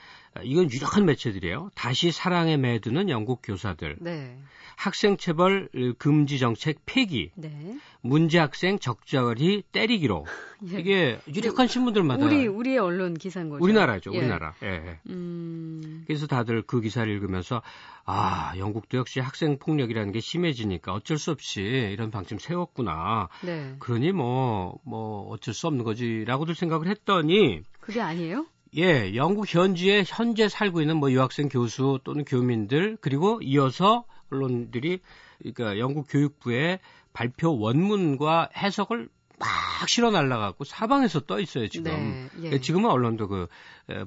이건 0.43 0.71
유력한 0.71 1.05
매체들이에요. 1.07 1.71
다시 1.75 2.11
사랑에 2.11 2.57
매드는 2.57 3.09
영국 3.09 3.41
교사들. 3.43 3.97
네. 4.01 4.37
학생 4.77 5.17
체벌 5.17 5.69
금지 5.99 6.39
정책 6.39 6.81
폐기, 6.87 7.31
네. 7.37 7.79
문제 8.01 8.39
학생 8.39 8.79
적절히 8.79 9.63
때리기로 9.73 10.27
예. 10.73 10.79
이게 10.79 11.21
유력한 11.33 11.69
신문들마다 11.69 12.25
우리 12.25 12.47
우리의 12.47 12.79
언론 12.79 13.15
기사인 13.15 13.49
거죠. 13.49 13.63
우리나라죠, 13.63 14.13
예. 14.15 14.19
우리나라. 14.19 14.55
예. 14.63 14.67
예. 14.67 14.99
음... 15.09 16.05
그래서 16.07 16.27
다들 16.27 16.63
그 16.63 16.81
기사를 16.81 17.11
읽으면서 17.13 17.63
아 18.05 18.53
영국도 18.59 18.99
역시 18.99 19.21
학생 19.21 19.59
폭력이라는 19.59 20.13
게 20.13 20.21
심해지니까 20.21 20.93
어쩔 20.93 21.19
수 21.19 21.31
없이 21.31 21.61
이런 21.63 22.11
방침 22.11 22.39
세웠구나. 22.39 23.29
네. 23.43 23.77
그러니 23.79 24.13
뭐뭐 24.13 24.81
뭐 24.85 25.29
어쩔 25.31 25.55
수 25.55 25.67
없는 25.67 25.85
거지라고들 25.85 26.55
생각을 26.55 26.89
했더니 26.89 27.63
그게 27.81 28.01
아니에요? 28.01 28.47
예, 28.77 29.15
영국 29.15 29.47
현지에 29.53 30.03
현재 30.07 30.49
살고 30.49 30.81
있는 30.81 30.97
뭐 30.97 31.11
유학생 31.13 31.49
교수 31.49 32.01
또는 32.03 32.25
교민들 32.25 32.97
그리고 33.01 33.41
이어서 33.41 34.05
언론들이 34.31 35.01
그러니까 35.39 35.79
영국 35.79 36.07
교육부의 36.09 36.81
발표 37.13 37.57
원문과 37.57 38.51
해석을 38.57 39.09
막 39.39 39.49
실어 39.89 40.11
날라갖고 40.11 40.65
사방에서 40.65 41.21
떠 41.21 41.41
있어요 41.41 41.69
지금. 41.69 41.85
네, 41.93 42.29
예. 42.43 42.53
예. 42.53 42.61
지금은 42.61 42.91
언론도 42.91 43.29
그 43.29 43.47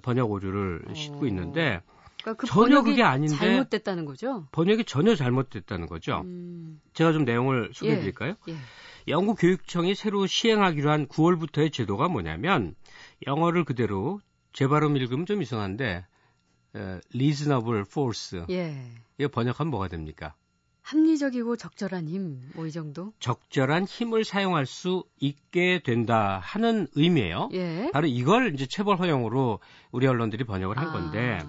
번역 0.01 0.31
오류를 0.31 0.83
어... 0.89 0.93
싣고 0.93 1.27
있는데 1.27 1.81
그러니까 2.21 2.41
그 2.41 2.47
전혀 2.47 2.81
그게 2.81 3.03
아닌데 3.03 3.35
잘못됐다는 3.35 4.03
거죠. 4.05 4.47
번역이 4.51 4.83
전혀 4.83 5.15
잘못됐다는 5.15 5.87
거죠. 5.87 6.21
음... 6.25 6.81
제가 6.93 7.13
좀 7.13 7.23
내용을 7.23 7.71
소개해드릴까요? 7.73 8.35
예, 8.49 8.51
예. 8.51 8.57
영국 9.07 9.35
교육청이 9.39 9.95
새로 9.95 10.27
시행하기로 10.27 10.91
한 10.91 11.07
9월부터의 11.07 11.71
제도가 11.71 12.09
뭐냐면 12.09 12.75
영어를 13.25 13.63
그대로 13.63 14.19
제 14.57 14.67
발음 14.67 14.97
읽으면 14.97 15.27
좀 15.27 15.43
이상한데 15.43 16.03
에, 16.75 16.99
reasonable 17.13 17.81
force. 17.81 18.43
예. 18.49 18.75
이거 19.19 19.29
번역하면 19.29 19.69
뭐가 19.69 19.87
됩니까? 19.87 20.33
합리적이고 20.81 21.57
적절한 21.57 22.07
힘, 22.07 22.41
뭐 22.55 22.65
이 22.65 22.71
정도? 22.71 23.13
적절한 23.19 23.83
힘을 23.83 24.23
사용할 24.25 24.65
수 24.65 25.03
있게 25.19 25.81
된다 25.85 26.39
하는 26.41 26.87
의미예요. 26.95 27.49
예. 27.53 27.91
바로 27.93 28.07
이걸 28.07 28.55
이제 28.55 28.65
체벌 28.65 28.97
허용으로 28.97 29.59
우리 29.91 30.07
언론들이 30.07 30.43
번역을 30.43 30.75
한 30.75 30.87
아. 30.87 30.91
건데 30.91 31.39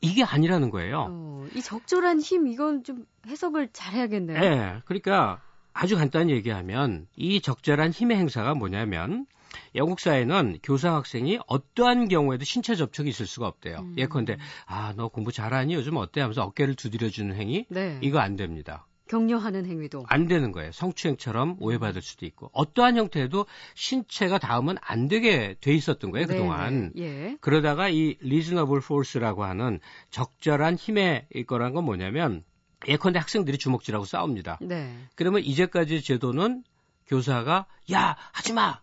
이게 0.00 0.22
아니라는 0.22 0.70
거예요. 0.70 1.06
어, 1.10 1.46
이 1.56 1.60
적절한 1.60 2.20
힘 2.20 2.46
이건 2.46 2.84
좀 2.84 3.04
해석을 3.26 3.70
잘 3.72 3.94
해야겠네요. 3.94 4.38
네. 4.38 4.80
그러니까 4.84 5.42
아주 5.72 5.96
간단히 5.96 6.34
얘기하면 6.34 7.08
이 7.16 7.40
적절한 7.40 7.90
힘의 7.90 8.16
행사가 8.16 8.54
뭐냐면 8.54 9.26
영국 9.74 10.00
사회는 10.00 10.58
교사 10.62 10.94
학생이 10.94 11.38
어떠한 11.46 12.08
경우에도 12.08 12.44
신체 12.44 12.74
접촉이 12.74 13.10
있을 13.10 13.26
수가 13.26 13.48
없대요. 13.48 13.78
음. 13.80 13.94
예컨대 13.98 14.36
아 14.66 14.92
너 14.96 15.08
공부 15.08 15.32
잘하니 15.32 15.74
요즘 15.74 15.96
어때 15.96 16.20
하면서 16.20 16.42
어깨를 16.44 16.74
두드려주는 16.74 17.34
행위 17.34 17.66
네. 17.68 17.98
이거 18.02 18.18
안 18.18 18.36
됩니다. 18.36 18.86
격려하는 19.08 19.66
행위도 19.66 20.04
안 20.08 20.26
되는 20.26 20.52
거예요. 20.52 20.72
성추행처럼 20.72 21.56
오해받을 21.60 22.00
수도 22.00 22.24
있고 22.24 22.50
어떠한 22.54 22.96
형태도 22.96 23.46
신체가 23.74 24.38
닿으면 24.38 24.78
안 24.80 25.08
되게 25.08 25.54
돼 25.60 25.74
있었던 25.74 26.10
거예요 26.12 26.26
네, 26.26 26.32
그동안. 26.32 26.92
네, 26.94 27.02
예. 27.02 27.36
그러다가 27.40 27.88
이 27.88 28.16
reasonable 28.22 28.78
force라고 28.78 29.44
하는 29.44 29.80
적절한 30.10 30.76
힘의 30.76 31.26
거란 31.46 31.74
건 31.74 31.84
뭐냐면 31.84 32.42
예컨대 32.88 33.18
학생들이 33.18 33.58
주먹질하고 33.58 34.06
싸웁니다. 34.06 34.58
네. 34.62 34.96
그러면 35.14 35.42
이제까지 35.42 36.00
제도는 36.00 36.64
교사가 37.06 37.66
야 37.92 38.16
하지 38.32 38.54
마 38.54 38.80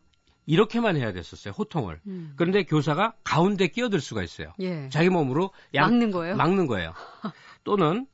이렇게만 0.49 0.97
해야 0.97 1.13
됐었어요 1.13 1.53
호통을. 1.53 1.99
음. 2.07 2.33
그런데 2.35 2.63
교사가 2.63 3.13
가운데 3.23 3.67
끼어들 3.67 4.01
수가 4.01 4.23
있어요. 4.23 4.51
예. 4.59 4.89
자기 4.89 5.09
몸으로 5.09 5.51
양, 5.75 5.85
막는 5.91 6.09
거예요. 6.09 6.35
막는 6.37 6.65
거예요. 6.65 6.93
또는 7.63 8.07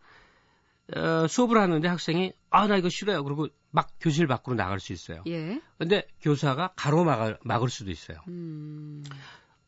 어, 0.93 1.27
수업을 1.27 1.57
하는데 1.57 1.87
학생이 1.87 2.33
아 2.49 2.67
나 2.67 2.75
이거 2.75 2.89
싫어요. 2.89 3.23
그리고 3.23 3.47
막 3.71 3.89
교실 4.01 4.27
밖으로 4.27 4.57
나갈 4.57 4.81
수 4.81 4.91
있어요. 4.91 5.23
예. 5.27 5.61
근데 5.77 6.05
교사가 6.21 6.73
가로막을 6.75 7.39
막을 7.41 7.69
수도 7.69 7.89
있어요. 7.89 8.17
음. 8.27 9.01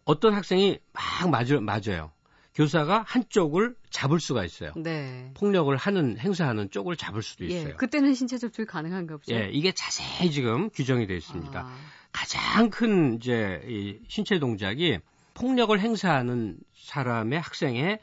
어떤 0.04 0.34
학생이 0.34 0.80
막 0.94 1.30
맞을, 1.30 1.62
맞아요. 1.62 2.12
교사가 2.54 3.04
한쪽을 3.08 3.76
잡을 3.92 4.20
수가 4.20 4.44
있어요. 4.44 4.74
네. 4.76 5.32
폭력을 5.36 5.74
하는 5.78 6.18
행사하는 6.18 6.70
쪽을 6.72 6.98
잡을 6.98 7.22
수도 7.22 7.46
예, 7.46 7.50
있어요. 7.50 7.70
예, 7.70 7.74
그때는 7.76 8.14
신체 8.14 8.38
접촉이 8.38 8.66
가능한가 8.66 9.18
보죠. 9.18 9.34
예, 9.36 9.50
이게 9.54 9.72
자세히 9.74 10.32
지금 10.32 10.70
규정이 10.72 11.08
되어 11.08 11.16
있습니다. 11.18 11.60
아. 11.60 11.78
가장 12.18 12.72
큰 12.72 13.18
이제 13.18 13.62
이 13.68 14.00
신체 14.08 14.40
동작이 14.40 14.98
폭력을 15.36 15.80
행사하는 15.80 16.58
사람의 16.74 17.40
학생의 17.40 18.00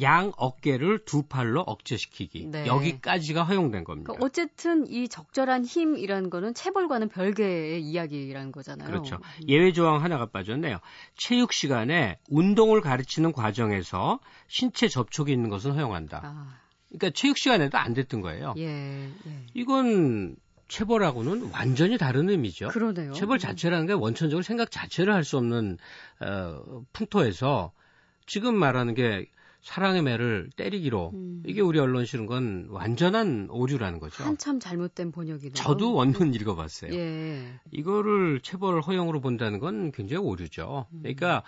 양 0.00 0.32
어깨를 0.36 1.04
두 1.04 1.22
팔로 1.22 1.60
억제시키기 1.60 2.46
네. 2.46 2.66
여기까지가 2.66 3.44
허용된 3.44 3.84
겁니다. 3.84 4.12
그러니까 4.12 4.26
어쨌든 4.26 4.88
이 4.88 5.08
적절한 5.08 5.64
힘이라는 5.64 6.30
거는 6.30 6.54
체벌과는 6.54 7.10
별개의 7.10 7.80
이야기라는 7.80 8.50
거잖아요. 8.50 8.88
그렇죠. 8.88 9.16
음. 9.16 9.48
예외 9.48 9.72
조항 9.72 10.02
하나가 10.02 10.26
빠졌네요. 10.26 10.78
체육 11.16 11.52
시간에 11.52 12.18
운동을 12.28 12.80
가르치는 12.80 13.30
과정에서 13.32 14.18
신체 14.48 14.88
접촉이 14.88 15.30
있는 15.30 15.48
것은 15.48 15.72
허용한다. 15.72 16.22
아. 16.24 16.58
그러니까 16.88 17.10
체육 17.10 17.38
시간에도 17.38 17.78
안 17.78 17.94
됐던 17.94 18.20
거예요. 18.20 18.54
예, 18.56 18.64
예. 18.64 19.46
이건 19.54 20.36
체벌하고는 20.68 21.50
완전히 21.52 21.98
다른 21.98 22.28
의미죠. 22.28 22.68
그러네요. 22.68 23.12
체벌 23.12 23.38
자체라는 23.38 23.86
게 23.86 23.92
원천적으로 23.94 24.42
생각 24.42 24.70
자체를 24.70 25.12
할 25.14 25.24
수 25.24 25.36
없는 25.38 25.78
어, 26.20 26.82
풍토에서 26.92 27.72
지금 28.26 28.54
말하는 28.54 28.94
게 28.94 29.26
사랑의 29.60 30.02
매를 30.02 30.48
때리기로 30.56 31.10
음. 31.14 31.42
이게 31.46 31.60
우리 31.60 31.78
언론 31.80 32.04
실은 32.06 32.26
건 32.26 32.68
완전한 32.70 33.48
오류라는 33.50 33.98
거죠. 33.98 34.22
한참 34.22 34.60
잘못된 34.60 35.10
번역이네요. 35.12 35.54
저도 35.54 35.92
원문 35.94 36.32
읽어봤어요. 36.34 36.94
예. 36.94 37.42
이거를 37.72 38.40
체벌 38.40 38.80
허용으로 38.80 39.20
본다는 39.20 39.58
건 39.58 39.90
굉장히 39.90 40.22
오류죠. 40.24 40.86
음. 40.92 40.98
그러니까 41.02 41.42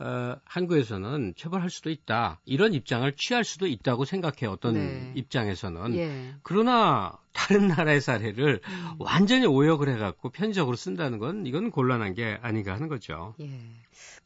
어, 0.00 0.36
한국에서는 0.44 1.34
처벌할 1.36 1.70
수도 1.70 1.90
있다. 1.90 2.40
이런 2.44 2.72
입장을 2.72 3.10
취할 3.16 3.42
수도 3.44 3.66
있다고 3.66 4.04
생각해 4.04 4.46
어떤 4.46 4.74
네. 4.74 5.12
입장에서는. 5.16 5.94
예. 5.96 6.34
그러나 6.42 7.18
다른 7.32 7.68
나라의 7.68 8.00
사례를 8.00 8.60
음. 8.64 8.94
완전히 8.98 9.46
오역을 9.46 9.88
해갖고 9.88 10.30
편적으로 10.30 10.76
쓴다는 10.76 11.18
건 11.18 11.46
이건 11.46 11.70
곤란한 11.70 12.14
게 12.14 12.38
아닌가 12.42 12.74
하는 12.74 12.88
거죠. 12.88 13.34
예. 13.40 13.48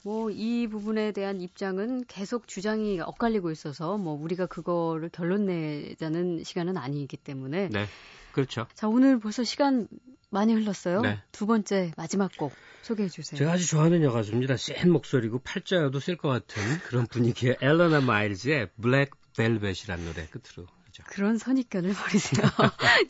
뭐 0.04 0.30
이 0.30 0.66
부분에 0.66 1.12
대한 1.12 1.40
입장은 1.40 2.04
계속 2.06 2.49
주장이 2.49 3.00
엇갈리고 3.00 3.50
있어서 3.50 3.97
뭐 3.99 4.14
우리가 4.14 4.47
그거를 4.47 5.09
결론 5.11 5.47
내자는 5.47 6.44
시간은 6.44 6.76
아니기 6.76 7.16
때문에. 7.16 7.68
네. 7.68 7.87
그렇죠. 8.32 8.66
자, 8.75 8.88
오늘 8.88 9.21
벌써 9.21 9.44
시간 9.44 9.88
많이 10.30 10.54
흘렀어요. 10.54 11.02
네. 11.02 11.21
두 11.32 11.47
번째 11.47 11.92
마지막 11.97 12.35
곡 12.37 12.52
소개해 12.82 13.09
주세요. 13.09 13.38
제가 13.38 13.52
아주 13.52 13.66
좋아하는 13.66 14.02
여가수입니다. 14.02 14.56
센 14.56 14.90
목소리고 14.90 15.38
팔자여도 15.40 16.00
쓸 16.00 16.16
것 16.16 16.28
같은 16.28 16.62
그런 16.87 17.06
분위기의 17.06 17.59
엘러나 17.61 18.00
마일즈의 18.00 18.71
블랙 18.80 19.11
벨벳이라는 19.37 20.04
노래 20.06 20.26
끝으로 20.26 20.66
하죠. 20.87 21.02
그런 21.06 21.37
선입견을 21.38 21.92
버리세요. 21.94 22.47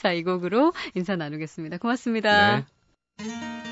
자, 0.00 0.12
이 0.12 0.22
곡으로 0.24 0.72
인사 0.94 1.14
나누겠습니다. 1.16 1.78
고맙습니다. 1.78 2.66
네. 3.18 3.71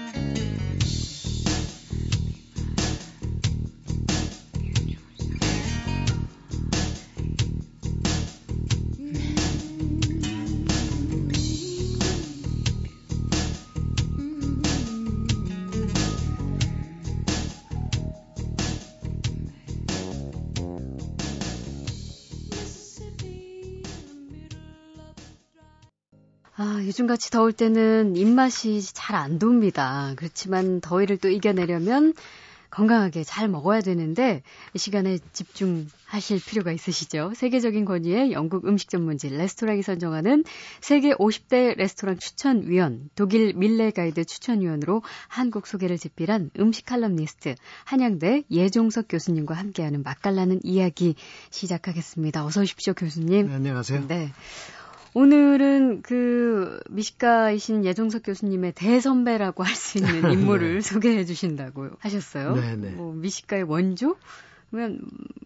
아, 26.63 26.79
요즘같이 26.85 27.31
더울 27.31 27.55
때는 27.55 28.17
입맛이 28.17 28.83
잘 28.93 29.17
안 29.17 29.39
돕니다. 29.39 30.13
그렇지만 30.17 30.83
더위를 30.83 31.17
또 31.17 31.31
이겨내려면 31.31 32.13
건강하게 32.71 33.25
잘 33.25 33.49
먹어야 33.49 33.81
되는데 33.81 34.43
이 34.75 34.79
시간에 34.79 35.19
집중하실 35.33 36.41
필요가 36.47 36.71
있으시죠. 36.71 37.33
세계적인 37.35 37.87
권위의 37.87 38.33
영국 38.33 38.67
음식 38.67 38.91
전문지 38.91 39.31
레스토랑이 39.31 39.83
선정하는 39.83 40.45
세계 40.83 41.15
50대 41.15 41.77
레스토랑 41.79 42.19
추천위원, 42.19 43.09
독일 43.15 43.55
밀레 43.55 43.91
가이드 43.91 44.27
추천위원으로 44.27 45.03
한국 45.29 45.67
소개를 45.67 45.97
집필한 45.97 46.51
음식 46.61 46.85
칼럼니스트 46.85 47.55
한양대 47.85 48.45
예종석 48.51 49.07
교수님과 49.09 49.55
함께하는 49.55 50.03
맛깔나는 50.03 50.61
이야기 50.63 51.15
시작하겠습니다. 51.49 52.45
어서 52.45 52.61
오십시오, 52.61 52.93
교수님. 52.93 53.49
네, 53.49 53.55
안녕하세요. 53.55 54.07
네. 54.09 54.31
오늘은 55.13 56.03
그 56.03 56.81
미식가이신 56.91 57.85
예종석 57.85 58.23
교수님의 58.25 58.73
대선배라고 58.73 59.65
할 59.65 59.75
수 59.75 59.99
있는 59.99 60.23
네. 60.23 60.33
인물을 60.35 60.75
네. 60.75 60.81
소개해 60.81 61.25
주신다고 61.25 61.91
하셨어요. 61.99 62.55
네 62.55 62.77
네. 62.77 62.91
뭐 62.91 63.13
미식가의 63.15 63.65
원조? 63.65 64.17
그러면 64.71 65.01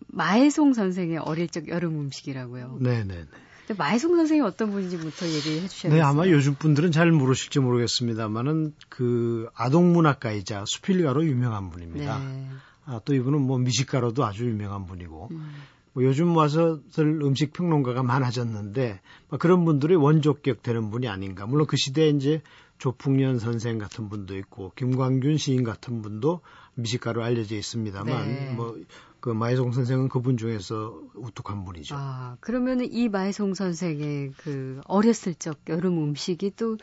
마혜송 0.09 0.74
선생의 0.74 1.18
어릴 1.18 1.48
적 1.48 1.68
여름 1.68 1.98
음식이라고요. 1.98 2.79
네 2.81 3.05
네네. 3.05 3.24
근데 3.66 3.79
마혜송 3.79 4.16
선생이 4.16 4.42
어떤 4.42 4.70
분인지부터 4.72 5.27
얘기해 5.27 5.68
주셔야겠어요. 5.68 5.92
네, 5.94 6.00
아마 6.03 6.29
요즘 6.29 6.55
분들은 6.55 6.92
잘 6.92 7.11
모르실지 7.11 7.61
모르겠습니다만은 7.61 8.74
그 8.90 9.48
아동 9.55 9.92
문학가이자 9.94 10.64
수필가로 10.66 11.24
유명한 11.24 11.70
분입니다. 11.70 12.18
네. 12.18 12.48
아, 12.85 13.00
또 13.07 13.14
이분은 13.14 13.40
뭐 13.40 13.57
미식가로도 13.59 14.27
아주 14.27 14.44
유명한 14.44 14.85
분이고 14.85 15.29
음. 15.31 15.55
뭐 15.94 16.04
요즘 16.04 16.37
와서들 16.37 17.22
음식 17.22 17.52
평론가가 17.52 18.02
많아졌는데 18.02 19.00
뭐 19.28 19.38
그런 19.38 19.64
분들이 19.64 19.94
원조격 19.94 20.62
되는 20.62 20.90
분이 20.90 21.09
아닌가. 21.09 21.46
물론 21.46 21.66
그 21.66 21.76
시대에 21.76 22.11
이제 22.11 22.42
조풍년 22.78 23.38
선생 23.38 23.78
같은 23.78 24.09
분도 24.09 24.37
있고 24.37 24.72
김광균 24.76 25.38
시인 25.38 25.62
같은 25.64 26.02
분도 26.02 26.40
미식가로 26.74 27.22
알려져 27.22 27.54
있습니다만 27.57 28.26
네. 28.26 28.52
뭐그 28.54 29.30
마혜송 29.30 29.70
선생은 29.72 30.09
그분 30.09 30.37
중에서 30.37 31.00
우뚝한 31.14 31.64
분이죠. 31.64 31.94
아 31.96 32.37
그러면 32.40 32.80
은 32.80 32.88
이 32.90 33.09
마혜송 33.09 33.54
선생의 33.54 34.33
그 34.38 34.80
어렸을 34.87 35.35
적 35.37 35.59
여름 35.68 36.02
음식이 36.02 36.57
또 36.57 36.76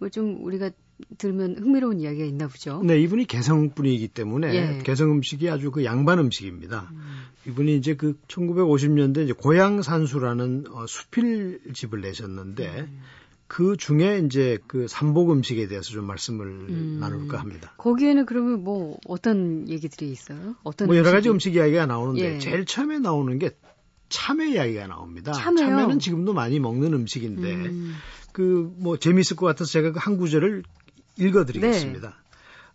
뭐 0.00 0.10
좀 0.10 0.44
우리가 0.44 0.70
들으면 1.16 1.56
흥미로운 1.58 2.00
이야기가 2.00 2.24
있나 2.24 2.48
보죠. 2.48 2.82
네, 2.82 3.00
이분이 3.00 3.26
개성 3.26 3.70
분이기 3.70 4.08
때문에 4.08 4.54
예. 4.54 4.82
개성 4.82 5.12
음식이 5.12 5.48
아주 5.48 5.70
그 5.70 5.84
양반 5.84 6.18
음식입니다. 6.18 6.88
음. 6.90 7.00
이분이 7.46 7.76
이제 7.76 7.94
그 7.94 8.18
1950년대 8.28 9.24
이제 9.24 9.32
고향 9.32 9.80
산수라는 9.82 10.64
어, 10.70 10.86
수필 10.86 11.60
집을 11.72 12.00
내셨는데 12.00 12.80
음. 12.80 13.00
그 13.46 13.76
중에 13.76 14.22
이제 14.26 14.58
그 14.66 14.88
삼복 14.88 15.30
음식에 15.32 15.68
대해서 15.68 15.90
좀 15.90 16.04
말씀을 16.04 16.46
음. 16.46 16.98
나눌까 17.00 17.38
합니다. 17.38 17.72
거기에는 17.78 18.26
그러면 18.26 18.64
뭐 18.64 18.98
어떤 19.06 19.68
얘기들이 19.68 20.10
있어요? 20.10 20.56
어떤 20.64 20.88
뭐 20.88 20.96
여러 20.96 21.10
가지 21.12 21.30
음식 21.30 21.54
이야기가 21.54 21.86
나오는데 21.86 22.34
예. 22.34 22.38
제일 22.38 22.64
처음에 22.66 22.98
나오는 22.98 23.38
게 23.38 23.50
참외 24.10 24.50
이야기가 24.52 24.88
나옵니다. 24.88 25.32
참외요? 25.32 25.66
참외는 25.66 25.98
지금도 26.00 26.34
많이 26.34 26.58
먹는 26.58 26.92
음식인데 26.92 27.54
음. 27.54 27.94
그뭐 28.32 28.98
재미있을 28.98 29.36
것 29.36 29.46
같아서 29.46 29.70
제가 29.70 29.92
그 29.92 29.98
한 29.98 30.16
구절을 30.16 30.62
읽어드리겠습니다. 31.18 32.08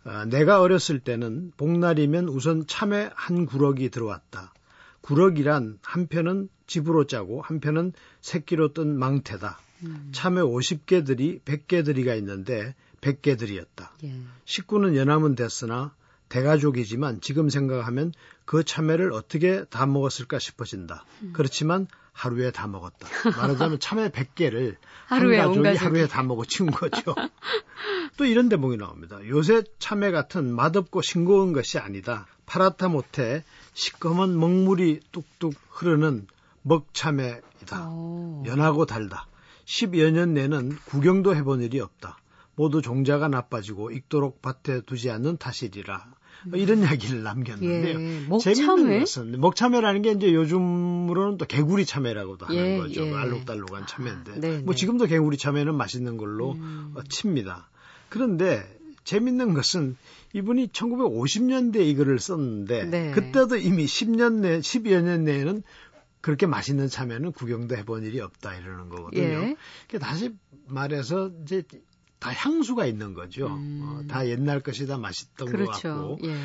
네. 0.04 0.10
어, 0.10 0.24
내가 0.26 0.60
어렸을 0.60 1.00
때는 1.00 1.52
복날이면 1.56 2.28
우선 2.28 2.66
참외 2.66 3.10
한 3.14 3.46
구럭이 3.46 3.88
들어왔다. 3.88 4.52
구럭이란 5.00 5.78
한편은 5.82 6.48
집으로 6.66 7.06
짜고 7.06 7.42
한편은 7.42 7.92
새끼로 8.20 8.72
뜬 8.72 8.98
망태다. 8.98 9.58
음. 9.84 10.10
참외 10.12 10.40
50개들이 10.40 11.42
100개들이가 11.42 12.16
있는데 12.18 12.74
100개들이었다. 13.00 13.88
예. 14.04 14.14
식구는 14.46 14.96
연함은 14.96 15.34
됐으나 15.34 15.94
대가족이지만 16.28 17.20
지금 17.20 17.48
생각하면 17.48 18.12
그 18.44 18.64
참외를 18.64 19.12
어떻게 19.12 19.64
다 19.64 19.86
먹었을까 19.86 20.38
싶어진다. 20.38 21.04
음. 21.22 21.32
그렇지만 21.34 21.86
하루에 22.12 22.50
다 22.50 22.66
먹었다. 22.66 23.08
말하자면 23.36 23.80
참외 23.80 24.08
100개를 24.08 24.76
하루에 25.06 25.38
한 25.38 25.48
가족이 25.62 25.76
하루에 25.76 26.06
다 26.06 26.22
먹어 26.22 26.44
치운 26.44 26.70
거죠. 26.70 27.14
또 28.16 28.24
이런 28.24 28.48
대목이 28.48 28.76
나옵니다. 28.76 29.18
요새 29.26 29.62
참외 29.78 30.10
같은 30.10 30.54
맛없고 30.54 31.02
싱거운 31.02 31.52
것이 31.52 31.78
아니다. 31.78 32.26
파랗다 32.46 32.88
못해 32.88 33.42
시꺼먼 33.72 34.38
먹물이 34.38 35.00
뚝뚝 35.12 35.54
흐르는 35.70 36.26
먹참외이다. 36.62 37.88
오. 37.90 38.44
연하고 38.46 38.86
달다. 38.86 39.26
10여 39.66 40.10
년 40.10 40.34
내는 40.34 40.76
구경도 40.86 41.34
해본 41.34 41.62
일이 41.62 41.80
없다. 41.80 42.18
모두 42.56 42.82
종자가 42.82 43.28
나빠지고 43.28 43.90
익도록 43.90 44.40
밭에 44.42 44.82
두지 44.82 45.10
않는 45.10 45.38
탓이리라. 45.38 46.06
뭐 46.46 46.58
이런 46.58 46.80
이야기를 46.80 47.22
남겼는데요. 47.22 48.00
예, 48.00 48.26
먹참외? 48.28 48.54
재밌는 48.54 49.00
것은 49.00 49.40
먹참외라는 49.40 50.02
게 50.02 50.12
이제 50.12 50.32
요즘으로는 50.34 51.38
또 51.38 51.46
개구리 51.46 51.86
참외라고도 51.86 52.46
하는 52.46 52.58
예, 52.58 52.76
거죠. 52.78 53.06
예. 53.06 53.14
알록달록한 53.14 53.86
참외인데 53.86 54.32
아, 54.32 54.34
네, 54.36 54.58
뭐 54.58 54.74
네. 54.74 54.78
지금도 54.78 55.06
개구리 55.06 55.38
참외는 55.38 55.74
맛있는 55.74 56.16
걸로 56.18 56.52
음. 56.52 56.92
어, 56.96 57.02
칩니다. 57.08 57.70
그런데 58.14 58.64
재밌는 59.02 59.54
것은 59.54 59.96
이분이 60.34 60.68
1950년대 60.68 61.84
이거를 61.84 62.20
썼는데 62.20 62.84
네. 62.84 63.10
그때도 63.10 63.56
이미 63.56 63.86
10년 63.86 64.34
내 64.34 64.60
10여 64.60 65.02
년 65.02 65.24
내에는 65.24 65.64
그렇게 66.20 66.46
맛있는 66.46 66.86
참외는 66.86 67.32
구경도 67.32 67.76
해본 67.76 68.04
일이 68.04 68.20
없다 68.20 68.54
이러는 68.54 68.88
거거든요. 68.88 69.56
예. 69.92 69.98
다시 69.98 70.32
말해서 70.68 71.32
이제 71.42 71.64
다 72.20 72.30
향수가 72.30 72.86
있는 72.86 73.14
거죠. 73.14 73.48
음. 73.48 73.80
어, 73.82 74.06
다 74.06 74.28
옛날 74.28 74.60
것이 74.60 74.86
다 74.86 74.96
맛있던 74.96 75.48
그렇죠. 75.48 75.72
것 75.72 75.80
같고 75.80 76.18
예. 76.22 76.36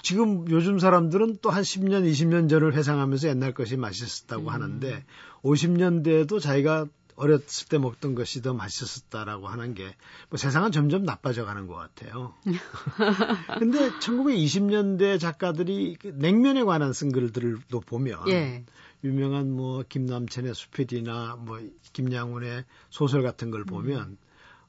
지금 0.00 0.50
요즘 0.50 0.78
사람들은 0.78 1.36
또 1.42 1.50
한 1.50 1.62
10년, 1.62 2.10
20년 2.10 2.48
전을 2.48 2.74
회상하면서 2.74 3.28
옛날 3.28 3.52
것이 3.52 3.76
맛있었다고 3.76 4.44
음. 4.44 4.48
하는데 4.48 5.04
50년대에도 5.42 6.40
자기가 6.40 6.86
어렸을 7.18 7.68
때 7.68 7.78
먹던 7.78 8.14
것이 8.14 8.42
더 8.42 8.54
맛있었다라고 8.54 9.48
하는 9.48 9.74
게 9.74 9.94
뭐 10.30 10.36
세상은 10.36 10.72
점점 10.72 11.04
나빠져 11.04 11.44
가는 11.44 11.66
것 11.66 11.74
같아요. 11.74 12.34
근데 13.58 13.90
1920년대 13.98 15.18
작가들이 15.18 15.96
그 15.98 16.08
냉면에 16.08 16.62
관한 16.64 16.92
쓴 16.92 17.12
글들도 17.12 17.80
보면 17.80 18.28
예. 18.28 18.64
유명한 19.04 19.50
뭐 19.50 19.82
김남천의 19.88 20.54
수필이나 20.54 21.36
뭐 21.36 21.60
김양훈의 21.94 22.64
소설 22.90 23.22
같은 23.22 23.50
걸 23.50 23.64
보면 23.64 24.00
음. 24.02 24.18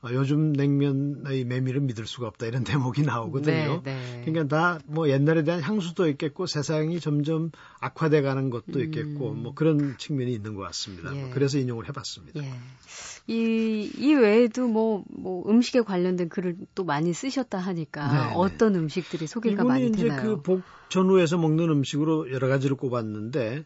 어, 0.01 0.09
요즘 0.11 0.53
냉면의 0.53 1.43
메밀을 1.45 1.81
믿을 1.81 2.07
수가 2.07 2.27
없다 2.27 2.45
이런 2.45 2.63
대목이 2.63 3.01
나오거든요. 3.03 3.81
네, 3.83 3.95
네. 3.95 4.21
그러니까 4.25 4.47
다 4.55 4.79
뭐 4.85 5.09
옛날에 5.09 5.43
대한 5.43 5.61
향수도 5.61 6.07
있겠고 6.09 6.47
세상이 6.47 6.99
점점 6.99 7.51
악화돼 7.79 8.21
가는 8.21 8.49
것도 8.49 8.81
있겠고 8.83 9.31
음. 9.31 9.43
뭐 9.43 9.53
그런 9.53 9.95
측면이 9.97 10.33
있는 10.33 10.55
것 10.55 10.61
같습니다. 10.63 11.15
예. 11.15 11.29
그래서 11.29 11.57
인용을 11.59 11.87
해봤습니다. 11.87 12.41
예. 12.41 12.51
이, 13.27 13.91
이 13.95 14.13
외에도 14.15 14.67
뭐, 14.67 15.03
뭐 15.09 15.47
음식에 15.49 15.81
관련된 15.81 16.29
글을 16.29 16.57
또 16.73 16.83
많이 16.83 17.13
쓰셨다 17.13 17.59
하니까 17.59 18.11
네, 18.11 18.29
네. 18.29 18.33
어떤 18.35 18.75
음식들이 18.75 19.27
소개가 19.27 19.63
많이 19.63 19.91
되나요? 19.91 20.19
이제 20.19 20.27
그 20.27 20.41
복, 20.41 20.61
전후에서 20.89 21.37
먹는 21.37 21.69
음식으로 21.69 22.31
여러 22.31 22.47
가지를 22.47 22.75
꼽았는데 22.75 23.65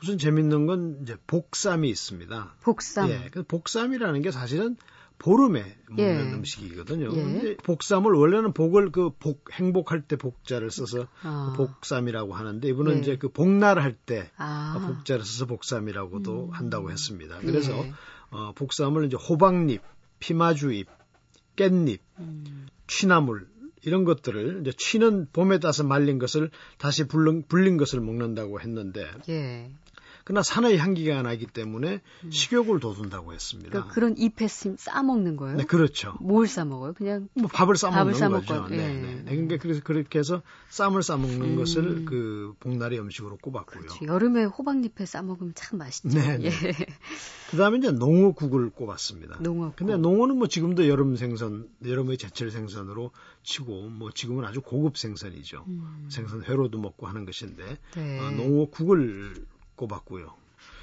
우선 0.00 0.18
재밌는 0.18 0.66
건 0.66 0.98
이제 1.02 1.16
복쌈이 1.26 1.88
있습니다. 1.90 2.54
복쌈. 2.62 3.10
예. 3.10 3.28
그 3.32 3.42
복쌈이라는 3.42 4.22
게 4.22 4.30
사실은 4.30 4.76
보름에 5.20 5.76
먹는 5.90 6.30
예. 6.30 6.32
음식이거든요. 6.34 7.10
예. 7.12 7.22
근데 7.22 7.56
복삼을 7.58 8.12
원래는 8.12 8.52
복을 8.52 8.90
그 8.90 9.10
복 9.10 9.52
행복할 9.52 10.02
때 10.02 10.16
복자를 10.16 10.70
써서 10.70 11.06
아. 11.22 11.52
복삼이라고 11.56 12.34
하는데 12.34 12.66
이분은 12.66 12.96
예. 12.96 12.98
이제 13.00 13.16
그 13.16 13.28
복날 13.28 13.78
할때 13.78 14.30
아. 14.36 14.82
복자를 14.86 15.24
써서 15.24 15.46
복삼이라고도 15.46 16.46
음. 16.46 16.50
한다고 16.50 16.90
했습니다. 16.90 17.38
그래서 17.40 17.72
예. 17.84 17.92
어, 18.30 18.52
복삼을 18.54 19.04
이제 19.04 19.16
호박잎, 19.16 19.82
피마주잎, 20.20 20.88
깻잎, 21.56 21.98
음. 22.18 22.66
취나물 22.86 23.46
이런 23.82 24.04
것들을 24.04 24.62
이제 24.62 24.72
취는 24.76 25.26
봄에 25.32 25.58
따서 25.58 25.84
말린 25.84 26.18
것을 26.18 26.50
다시 26.78 27.04
불른, 27.06 27.44
불린 27.46 27.76
것을 27.76 28.00
먹는다고 28.00 28.60
했는데 28.60 29.06
예. 29.28 29.70
그러나 30.30 30.44
산의 30.44 30.78
향기가 30.78 31.22
나기 31.22 31.44
때문에 31.44 32.00
음. 32.22 32.30
식욕을 32.30 32.78
돋운다고 32.78 33.32
했습니다. 33.32 33.70
그러니까 33.70 33.92
그런 33.92 34.16
잎에 34.16 34.46
싸 34.46 35.02
먹는 35.02 35.36
거예요? 35.36 35.56
네, 35.56 35.64
그렇죠. 35.64 36.14
뭘 36.20 36.46
싸 36.46 36.64
먹어요? 36.64 36.92
그냥 36.92 37.28
뭐 37.34 37.48
밥을 37.48 37.74
싸 37.74 37.90
먹는 37.90 38.12
거죠. 38.12 38.68
네, 38.68 38.76
네, 38.76 39.22
네. 39.24 39.24
그러니까 39.24 39.56
그래서 39.56 39.80
그렇게 39.82 40.20
해서 40.20 40.42
쌈을 40.68 41.02
싸 41.02 41.16
먹는 41.16 41.42
음. 41.42 41.56
것을 41.56 42.04
그 42.04 42.54
복날의 42.60 43.00
음식으로 43.00 43.38
꼽았고요. 43.38 43.80
그렇지. 43.80 44.04
여름에 44.04 44.44
호박잎에 44.44 45.04
싸 45.04 45.20
먹으면 45.22 45.52
참 45.56 45.80
맛있죠. 45.80 46.10
네. 46.10 46.38
네. 46.38 46.44
예. 46.44 46.50
그다음에 47.50 47.78
이제 47.78 47.90
농어국을 47.90 48.70
꼽았습니다. 48.70 49.40
농어국. 49.40 49.74
근데 49.74 49.96
농어는 49.96 50.36
뭐 50.36 50.46
지금도 50.46 50.88
여름 50.88 51.16
생선, 51.16 51.68
여름의 51.84 52.18
제철 52.18 52.52
생선으로 52.52 53.10
치고 53.42 53.88
뭐 53.88 54.12
지금은 54.12 54.44
아주 54.44 54.60
고급 54.60 54.96
생선이죠. 54.96 55.64
음. 55.66 56.08
생선 56.08 56.44
회로도 56.44 56.78
먹고 56.78 57.08
하는 57.08 57.24
것인데 57.24 57.78
네. 57.96 58.20
어, 58.20 58.30
농어국을 58.30 59.34
꼽았고요. 59.80 60.34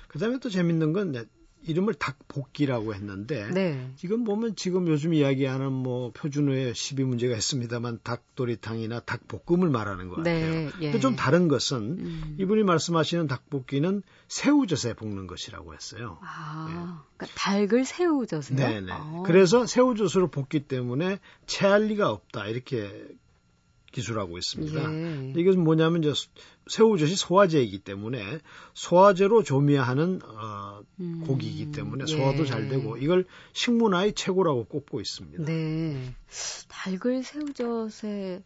그다음에 0.07 0.39
또 0.39 0.49
재밌는 0.49 0.93
건 0.93 1.27
이름을 1.63 1.95
닭볶기라고 1.95 2.93
했는데 2.93 3.49
네. 3.51 3.91
지금 3.97 4.23
보면 4.23 4.55
지금 4.55 4.87
요즘 4.87 5.13
이야기하는 5.13 5.71
뭐 5.71 6.11
표준어에 6.11 6.71
12문제가 6.71 7.37
있습니다만 7.37 7.99
닭도리탕이나 8.03 9.01
닭볶음을 9.01 9.69
말하는 9.69 10.07
것 10.07 10.17
같아요. 10.17 10.51
네, 10.51 10.71
예. 10.79 10.85
근데 10.85 10.99
좀 10.99 11.15
다른 11.15 11.47
것은 11.47 11.77
음. 11.77 12.37
이분이 12.39 12.63
말씀하시는 12.63 13.27
닭볶기는 13.27 14.01
새우젓에 14.29 14.93
볶는 14.93 15.27
것이라고 15.27 15.73
했어요. 15.73 16.19
아, 16.21 16.67
네. 16.69 16.73
그러니까 17.17 17.39
닭을 17.39 17.85
새우젓에. 17.85 18.55
네네. 18.55 18.91
아. 18.91 19.23
그래서 19.25 19.65
새우젓으로 19.65 20.29
볶기 20.29 20.67
때문에 20.67 21.19
체할 21.47 21.87
리가 21.87 22.09
없다 22.09 22.47
이렇게 22.47 23.09
기술하고 23.97 24.37
있습니다. 24.37 24.93
예. 24.93 25.33
이것은 25.35 25.63
뭐냐면 25.63 26.03
이제 26.03 26.13
새우젓이 26.67 27.15
소화제이기 27.15 27.79
때문에 27.79 28.39
소화제로 28.75 29.41
조미하는 29.41 30.21
어, 30.23 30.81
음. 30.99 31.23
고기이기 31.25 31.71
때문에 31.71 32.05
소화도 32.05 32.43
예. 32.43 32.45
잘 32.45 32.69
되고 32.69 32.95
이걸 32.97 33.25
식문화의 33.53 34.13
최고라고 34.13 34.65
꼽고 34.65 35.01
있습니다. 35.01 35.45
네. 35.45 36.13
닭을 36.67 37.23
새우젓에 37.23 38.43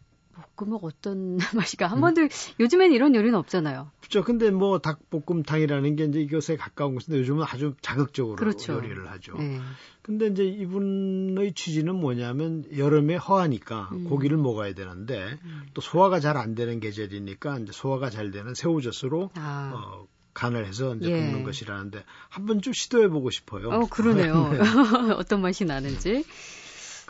볶음은 0.56 0.78
어떤 0.82 1.36
맛이가 1.54 1.86
한 1.86 1.98
음. 1.98 2.00
번도 2.02 2.28
요즘엔 2.60 2.92
이런 2.92 3.14
요리는 3.14 3.34
없잖아요. 3.34 3.90
그렇죠. 4.00 4.24
근데 4.24 4.50
뭐 4.50 4.78
닭볶음탕이라는 4.80 5.96
게 5.96 6.04
이제 6.04 6.20
이것에 6.20 6.56
가까운 6.56 6.94
것인데 6.94 7.18
요즘은 7.20 7.44
아주 7.48 7.74
자극적으로 7.80 8.36
그렇죠. 8.36 8.74
요리를 8.74 9.10
하죠. 9.10 9.36
네. 9.38 9.60
근데 10.02 10.26
이제 10.26 10.44
이분의 10.44 11.52
취지는 11.54 11.94
뭐냐면 11.94 12.64
여름에 12.76 13.16
허하니까 13.16 13.90
음. 13.92 14.04
고기를 14.04 14.36
먹어야 14.36 14.74
되는데 14.74 15.38
음. 15.44 15.62
또 15.74 15.80
소화가 15.80 16.18
잘 16.20 16.32
안 16.36 16.54
되는 16.54 16.80
계절이니까 16.80 17.58
이제 17.60 17.72
소화가 17.72 18.10
잘 18.10 18.30
되는 18.30 18.54
새우젓으로 18.54 19.30
아. 19.34 19.72
어, 19.74 20.06
간을 20.34 20.66
해서 20.66 20.94
이제 20.96 21.10
예. 21.10 21.16
굽는 21.16 21.44
것이라는데 21.44 22.04
한 22.30 22.46
번쯤 22.46 22.72
시도해 22.72 23.08
보고 23.08 23.30
싶어요. 23.30 23.68
어, 23.68 23.86
그러네요. 23.86 24.48
네. 24.50 24.58
어떤 25.14 25.42
맛이 25.42 25.64
나는지. 25.66 26.24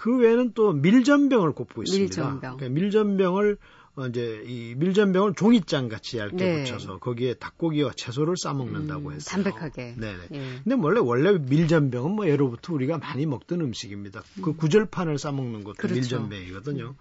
그 0.02 0.16
외에는 0.16 0.50
또 0.54 0.72
밀전병을 0.72 1.52
꼽고 1.52 1.84
있습니다. 1.84 2.02
밀전병. 2.02 2.56
그러니까 2.56 2.68
밀전병을 2.80 3.56
어, 3.94 4.06
이제 4.08 4.42
이 4.48 4.74
밀전병을 4.74 5.34
종이장 5.34 5.88
같이 5.88 6.18
얇게 6.18 6.36
네. 6.36 6.62
붙여서 6.64 6.98
거기에 6.98 7.34
닭고기와 7.34 7.92
채소를 7.94 8.34
싸 8.36 8.52
먹는다고 8.52 9.10
음, 9.10 9.12
했어요. 9.12 9.44
담백하게. 9.44 9.94
네네. 9.96 10.18
예. 10.32 10.60
근데 10.64 10.74
원래 10.74 10.98
원래 10.98 11.38
밀전병은 11.38 12.10
뭐 12.10 12.26
예로부터 12.26 12.74
우리가 12.74 12.98
많이 12.98 13.26
먹던 13.26 13.60
음식입니다. 13.60 14.22
그 14.22 14.40
음. 14.40 14.42
그 14.42 14.56
구절판을 14.56 15.18
싸 15.18 15.30
먹는 15.30 15.62
것도 15.62 15.76
그렇죠. 15.76 15.94
밀전병이거든요. 15.94 16.84
음. 16.84 16.94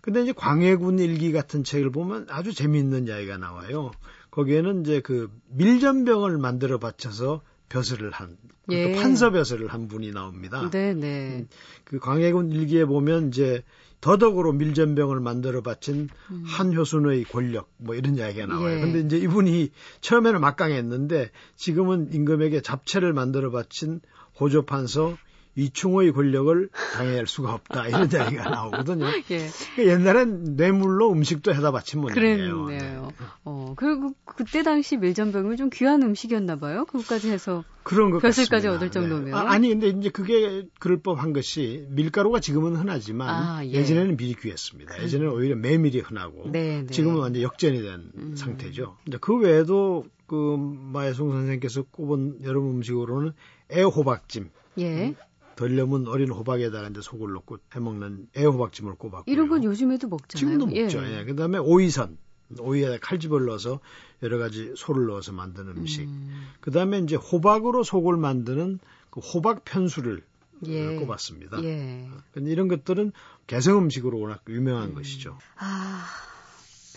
근데 0.00 0.22
이제 0.22 0.30
광해군 0.32 1.00
일기 1.00 1.32
같은 1.32 1.64
책을 1.64 1.90
보면 1.90 2.28
아주 2.30 2.54
재미있는 2.54 3.08
이야기가 3.08 3.38
나와요. 3.38 3.90
거기에는 4.30 4.82
이제 4.82 5.00
그 5.00 5.32
밀전병을 5.48 6.38
만들어 6.38 6.78
바쳐서 6.78 7.42
벼슬을 7.68 8.10
한, 8.10 8.36
예. 8.70 8.94
판서 8.94 9.30
벼슬을 9.30 9.68
한 9.68 9.88
분이 9.88 10.12
나옵니다. 10.12 10.70
네네. 10.70 10.94
네. 10.94 11.36
음, 11.40 11.48
그 11.84 11.98
광해군 11.98 12.52
일기에 12.52 12.84
보면 12.84 13.28
이제 13.28 13.62
더덕으로 14.00 14.52
밀전병을 14.52 15.20
만들어 15.20 15.62
바친 15.62 16.08
음. 16.30 16.44
한효순의 16.46 17.24
권력 17.24 17.70
뭐 17.76 17.94
이런 17.94 18.16
이야기가 18.16 18.46
나와요. 18.46 18.76
예. 18.76 18.80
근데 18.80 19.00
이제 19.00 19.18
이분이 19.18 19.70
처음에는 20.00 20.40
막강했는데 20.40 21.30
지금은 21.56 22.12
임금에게 22.12 22.60
잡채를 22.60 23.12
만들어 23.12 23.50
바친 23.50 24.00
호조 24.38 24.66
판서 24.66 25.16
이충호의 25.56 26.12
권력을 26.12 26.68
당해낼 26.94 27.26
수가 27.26 27.54
없다 27.54 27.88
이런 27.88 28.08
이야기가 28.12 28.50
나오거든요. 28.50 29.06
예. 29.30 29.48
그러니까 29.74 29.94
옛날엔 29.94 30.56
뇌물로 30.56 31.10
음식도 31.12 31.54
해다 31.54 31.72
바친 31.72 32.00
모양이에요. 32.00 32.66
그랬네요. 32.66 32.66
네. 32.66 32.96
어, 33.44 33.74
그리고 33.76 34.12
그때 34.24 34.62
당시 34.62 34.96
밀전병이 34.96 35.56
좀 35.56 35.70
귀한 35.72 36.02
음식이었나 36.02 36.56
봐요. 36.56 36.84
그것까지 36.84 37.30
해서 37.30 37.64
그런 37.82 38.10
것 38.10 38.20
벼슬까지 38.20 38.68
얻을 38.68 38.88
네. 38.88 38.90
정도면. 38.90 39.24
네. 39.26 39.32
아, 39.32 39.56
니 39.58 39.68
근데 39.70 39.88
이제 39.88 40.10
그게 40.10 40.66
그럴 40.78 40.98
법한 40.98 41.32
것이 41.32 41.86
밀가루가 41.90 42.40
지금은 42.40 42.76
흔하지만 42.76 43.28
아, 43.28 43.64
예. 43.64 43.84
전에는 43.84 44.16
밀이 44.16 44.34
귀했습니다. 44.34 45.02
예전에는 45.02 45.32
오히려 45.32 45.56
메밀이 45.56 46.00
흔하고 46.00 46.50
네, 46.50 46.82
네. 46.82 46.86
지금은 46.86 47.20
완전 47.20 47.42
역전이 47.42 47.80
된 47.80 48.10
음. 48.16 48.36
상태죠. 48.36 48.96
근데 49.04 49.18
그 49.20 49.36
외에도 49.38 50.04
그 50.26 50.56
마혜송 50.58 51.30
선생님께서 51.30 51.84
꼽은 51.84 52.40
여러 52.44 52.60
음식으로는 52.60 53.32
애호박찜. 53.72 54.50
예. 54.78 55.14
음, 55.56 55.68
덜려면 55.68 56.06
어린 56.08 56.30
호박에다가 56.30 56.88
이제 56.88 57.00
속을 57.00 57.32
넣고 57.32 57.58
해먹는 57.74 58.28
애호박찜을 58.36 58.94
꼽았고요. 58.94 59.32
이런 59.32 59.48
건 59.48 59.64
요즘에도 59.64 60.08
먹잖아요. 60.08 60.38
지금도 60.38 60.66
먹죠. 60.66 61.04
예. 61.04 61.20
예. 61.20 61.24
그다음에 61.24 61.58
오이선. 61.58 62.18
오이에다 62.60 62.98
칼집을 62.98 63.44
넣어서 63.46 63.80
여러 64.22 64.38
가지 64.38 64.72
소를 64.76 65.06
넣어서 65.06 65.32
만드는 65.32 65.76
음식. 65.78 66.02
음. 66.02 66.46
그다음에 66.60 67.00
이제 67.00 67.16
호박으로 67.16 67.82
속을 67.82 68.16
만드는 68.16 68.78
그 69.10 69.20
호박 69.20 69.64
편수를 69.64 70.22
예. 70.66 70.96
꼽았습니다. 70.96 71.62
예. 71.64 72.08
이런 72.36 72.68
것들은 72.68 73.12
개성 73.46 73.78
음식으로 73.78 74.20
워낙 74.20 74.42
유명한 74.48 74.90
음. 74.90 74.94
것이죠. 74.94 75.38
아. 75.56 76.04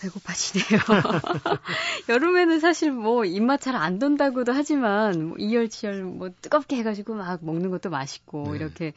배고파지네요. 0.00 0.80
여름에는 2.08 2.60
사실 2.60 2.90
뭐 2.92 3.24
입맛 3.24 3.60
잘 3.60 3.76
안 3.76 3.98
돈다고도 3.98 4.52
하지만 4.52 5.28
뭐 5.28 5.36
이열치열 5.38 6.02
뭐 6.02 6.30
뜨겁게 6.42 6.76
해가지고 6.76 7.14
막 7.14 7.44
먹는 7.44 7.70
것도 7.70 7.88
맛있고 7.90 8.50
네. 8.52 8.56
이렇게 8.56 8.92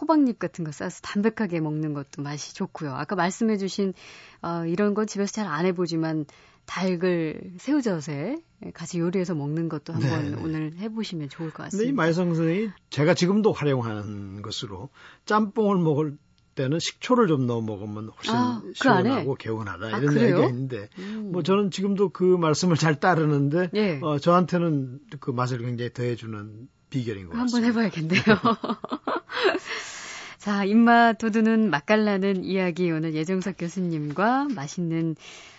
호박잎 0.00 0.38
같은 0.38 0.64
거 0.64 0.72
싸서 0.72 1.00
담백하게 1.02 1.60
먹는 1.60 1.94
것도 1.94 2.22
맛이 2.22 2.54
좋고요. 2.54 2.92
아까 2.94 3.16
말씀해주신 3.16 3.94
어, 4.42 4.64
이런 4.66 4.94
거 4.94 5.04
집에서 5.04 5.32
잘 5.32 5.46
안 5.46 5.64
해보지만 5.66 6.26
닭을 6.66 7.52
새우젓에 7.58 8.36
같이 8.74 8.98
요리해서 8.98 9.34
먹는 9.34 9.68
것도 9.68 9.92
한번 9.92 10.32
네. 10.32 10.42
오늘 10.42 10.72
해보시면 10.78 11.28
좋을 11.28 11.50
것 11.50 11.64
같습니다. 11.64 11.78
근데 11.84 11.90
이 11.90 11.92
마이성 11.92 12.34
선생이 12.34 12.70
제가 12.90 13.14
지금도 13.14 13.52
활용하는 13.52 14.42
것으로 14.42 14.90
짬뽕을 15.24 15.78
먹을 15.78 16.18
때는 16.56 16.80
식초를 16.80 17.28
좀 17.28 17.46
넣어 17.46 17.60
먹으면 17.60 18.08
훨씬 18.08 18.34
아, 18.34 18.60
그 18.60 18.72
시원하고 18.74 19.36
그 19.36 19.38
개운하다 19.38 19.86
아, 19.86 19.88
이런 19.90 20.06
그래요? 20.06 20.24
얘기가 20.24 20.46
있는데 20.48 20.88
음. 20.98 21.28
뭐 21.30 21.44
저는 21.44 21.70
지금도 21.70 22.08
그 22.08 22.24
말씀을 22.24 22.76
잘 22.76 22.98
따르는데 22.98 23.70
예. 23.74 24.00
어, 24.02 24.18
저한테는 24.18 24.98
그 25.20 25.30
맛을 25.30 25.58
굉장히 25.58 25.92
더해주는 25.92 26.68
비결인 26.90 27.28
것 27.28 27.36
같습니다. 27.36 27.56
한번 27.56 27.70
해봐야겠네요. 27.70 28.22
자, 30.38 30.64
입맛 30.64 31.18
돋우는 31.18 31.70
맛깔나는 31.70 32.44
이야기 32.44 32.90
오늘 32.90 33.14
예정석 33.14 33.56
교수님과 33.58 34.48
맛있는 34.54 35.16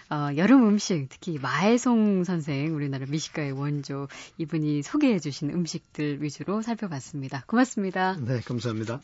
어, 0.09 0.29
여름 0.37 0.65
음식, 0.65 1.07
특히 1.09 1.37
마해송 1.37 2.23
선생, 2.23 2.73
우리나라 2.73 3.05
미식가의 3.09 3.51
원조, 3.51 4.07
이분이 4.37 4.83
소개해 4.83 5.19
주신 5.19 5.49
음식들 5.49 6.23
위주로 6.23 6.61
살펴봤습니다. 6.61 7.43
고맙습니다. 7.45 8.15
네, 8.21 8.39
감사합니다. 8.39 9.01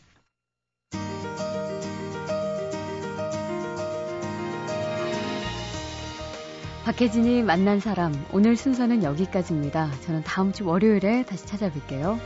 박혜진이 6.84 7.42
만난 7.44 7.80
사람, 7.80 8.12
오늘 8.30 8.56
순서는 8.56 9.04
여기까지입니다. 9.04 9.90
저는 10.02 10.22
다음 10.22 10.52
주 10.52 10.66
월요일에 10.66 11.24
다시 11.24 11.46
찾아뵐게요. 11.46 12.18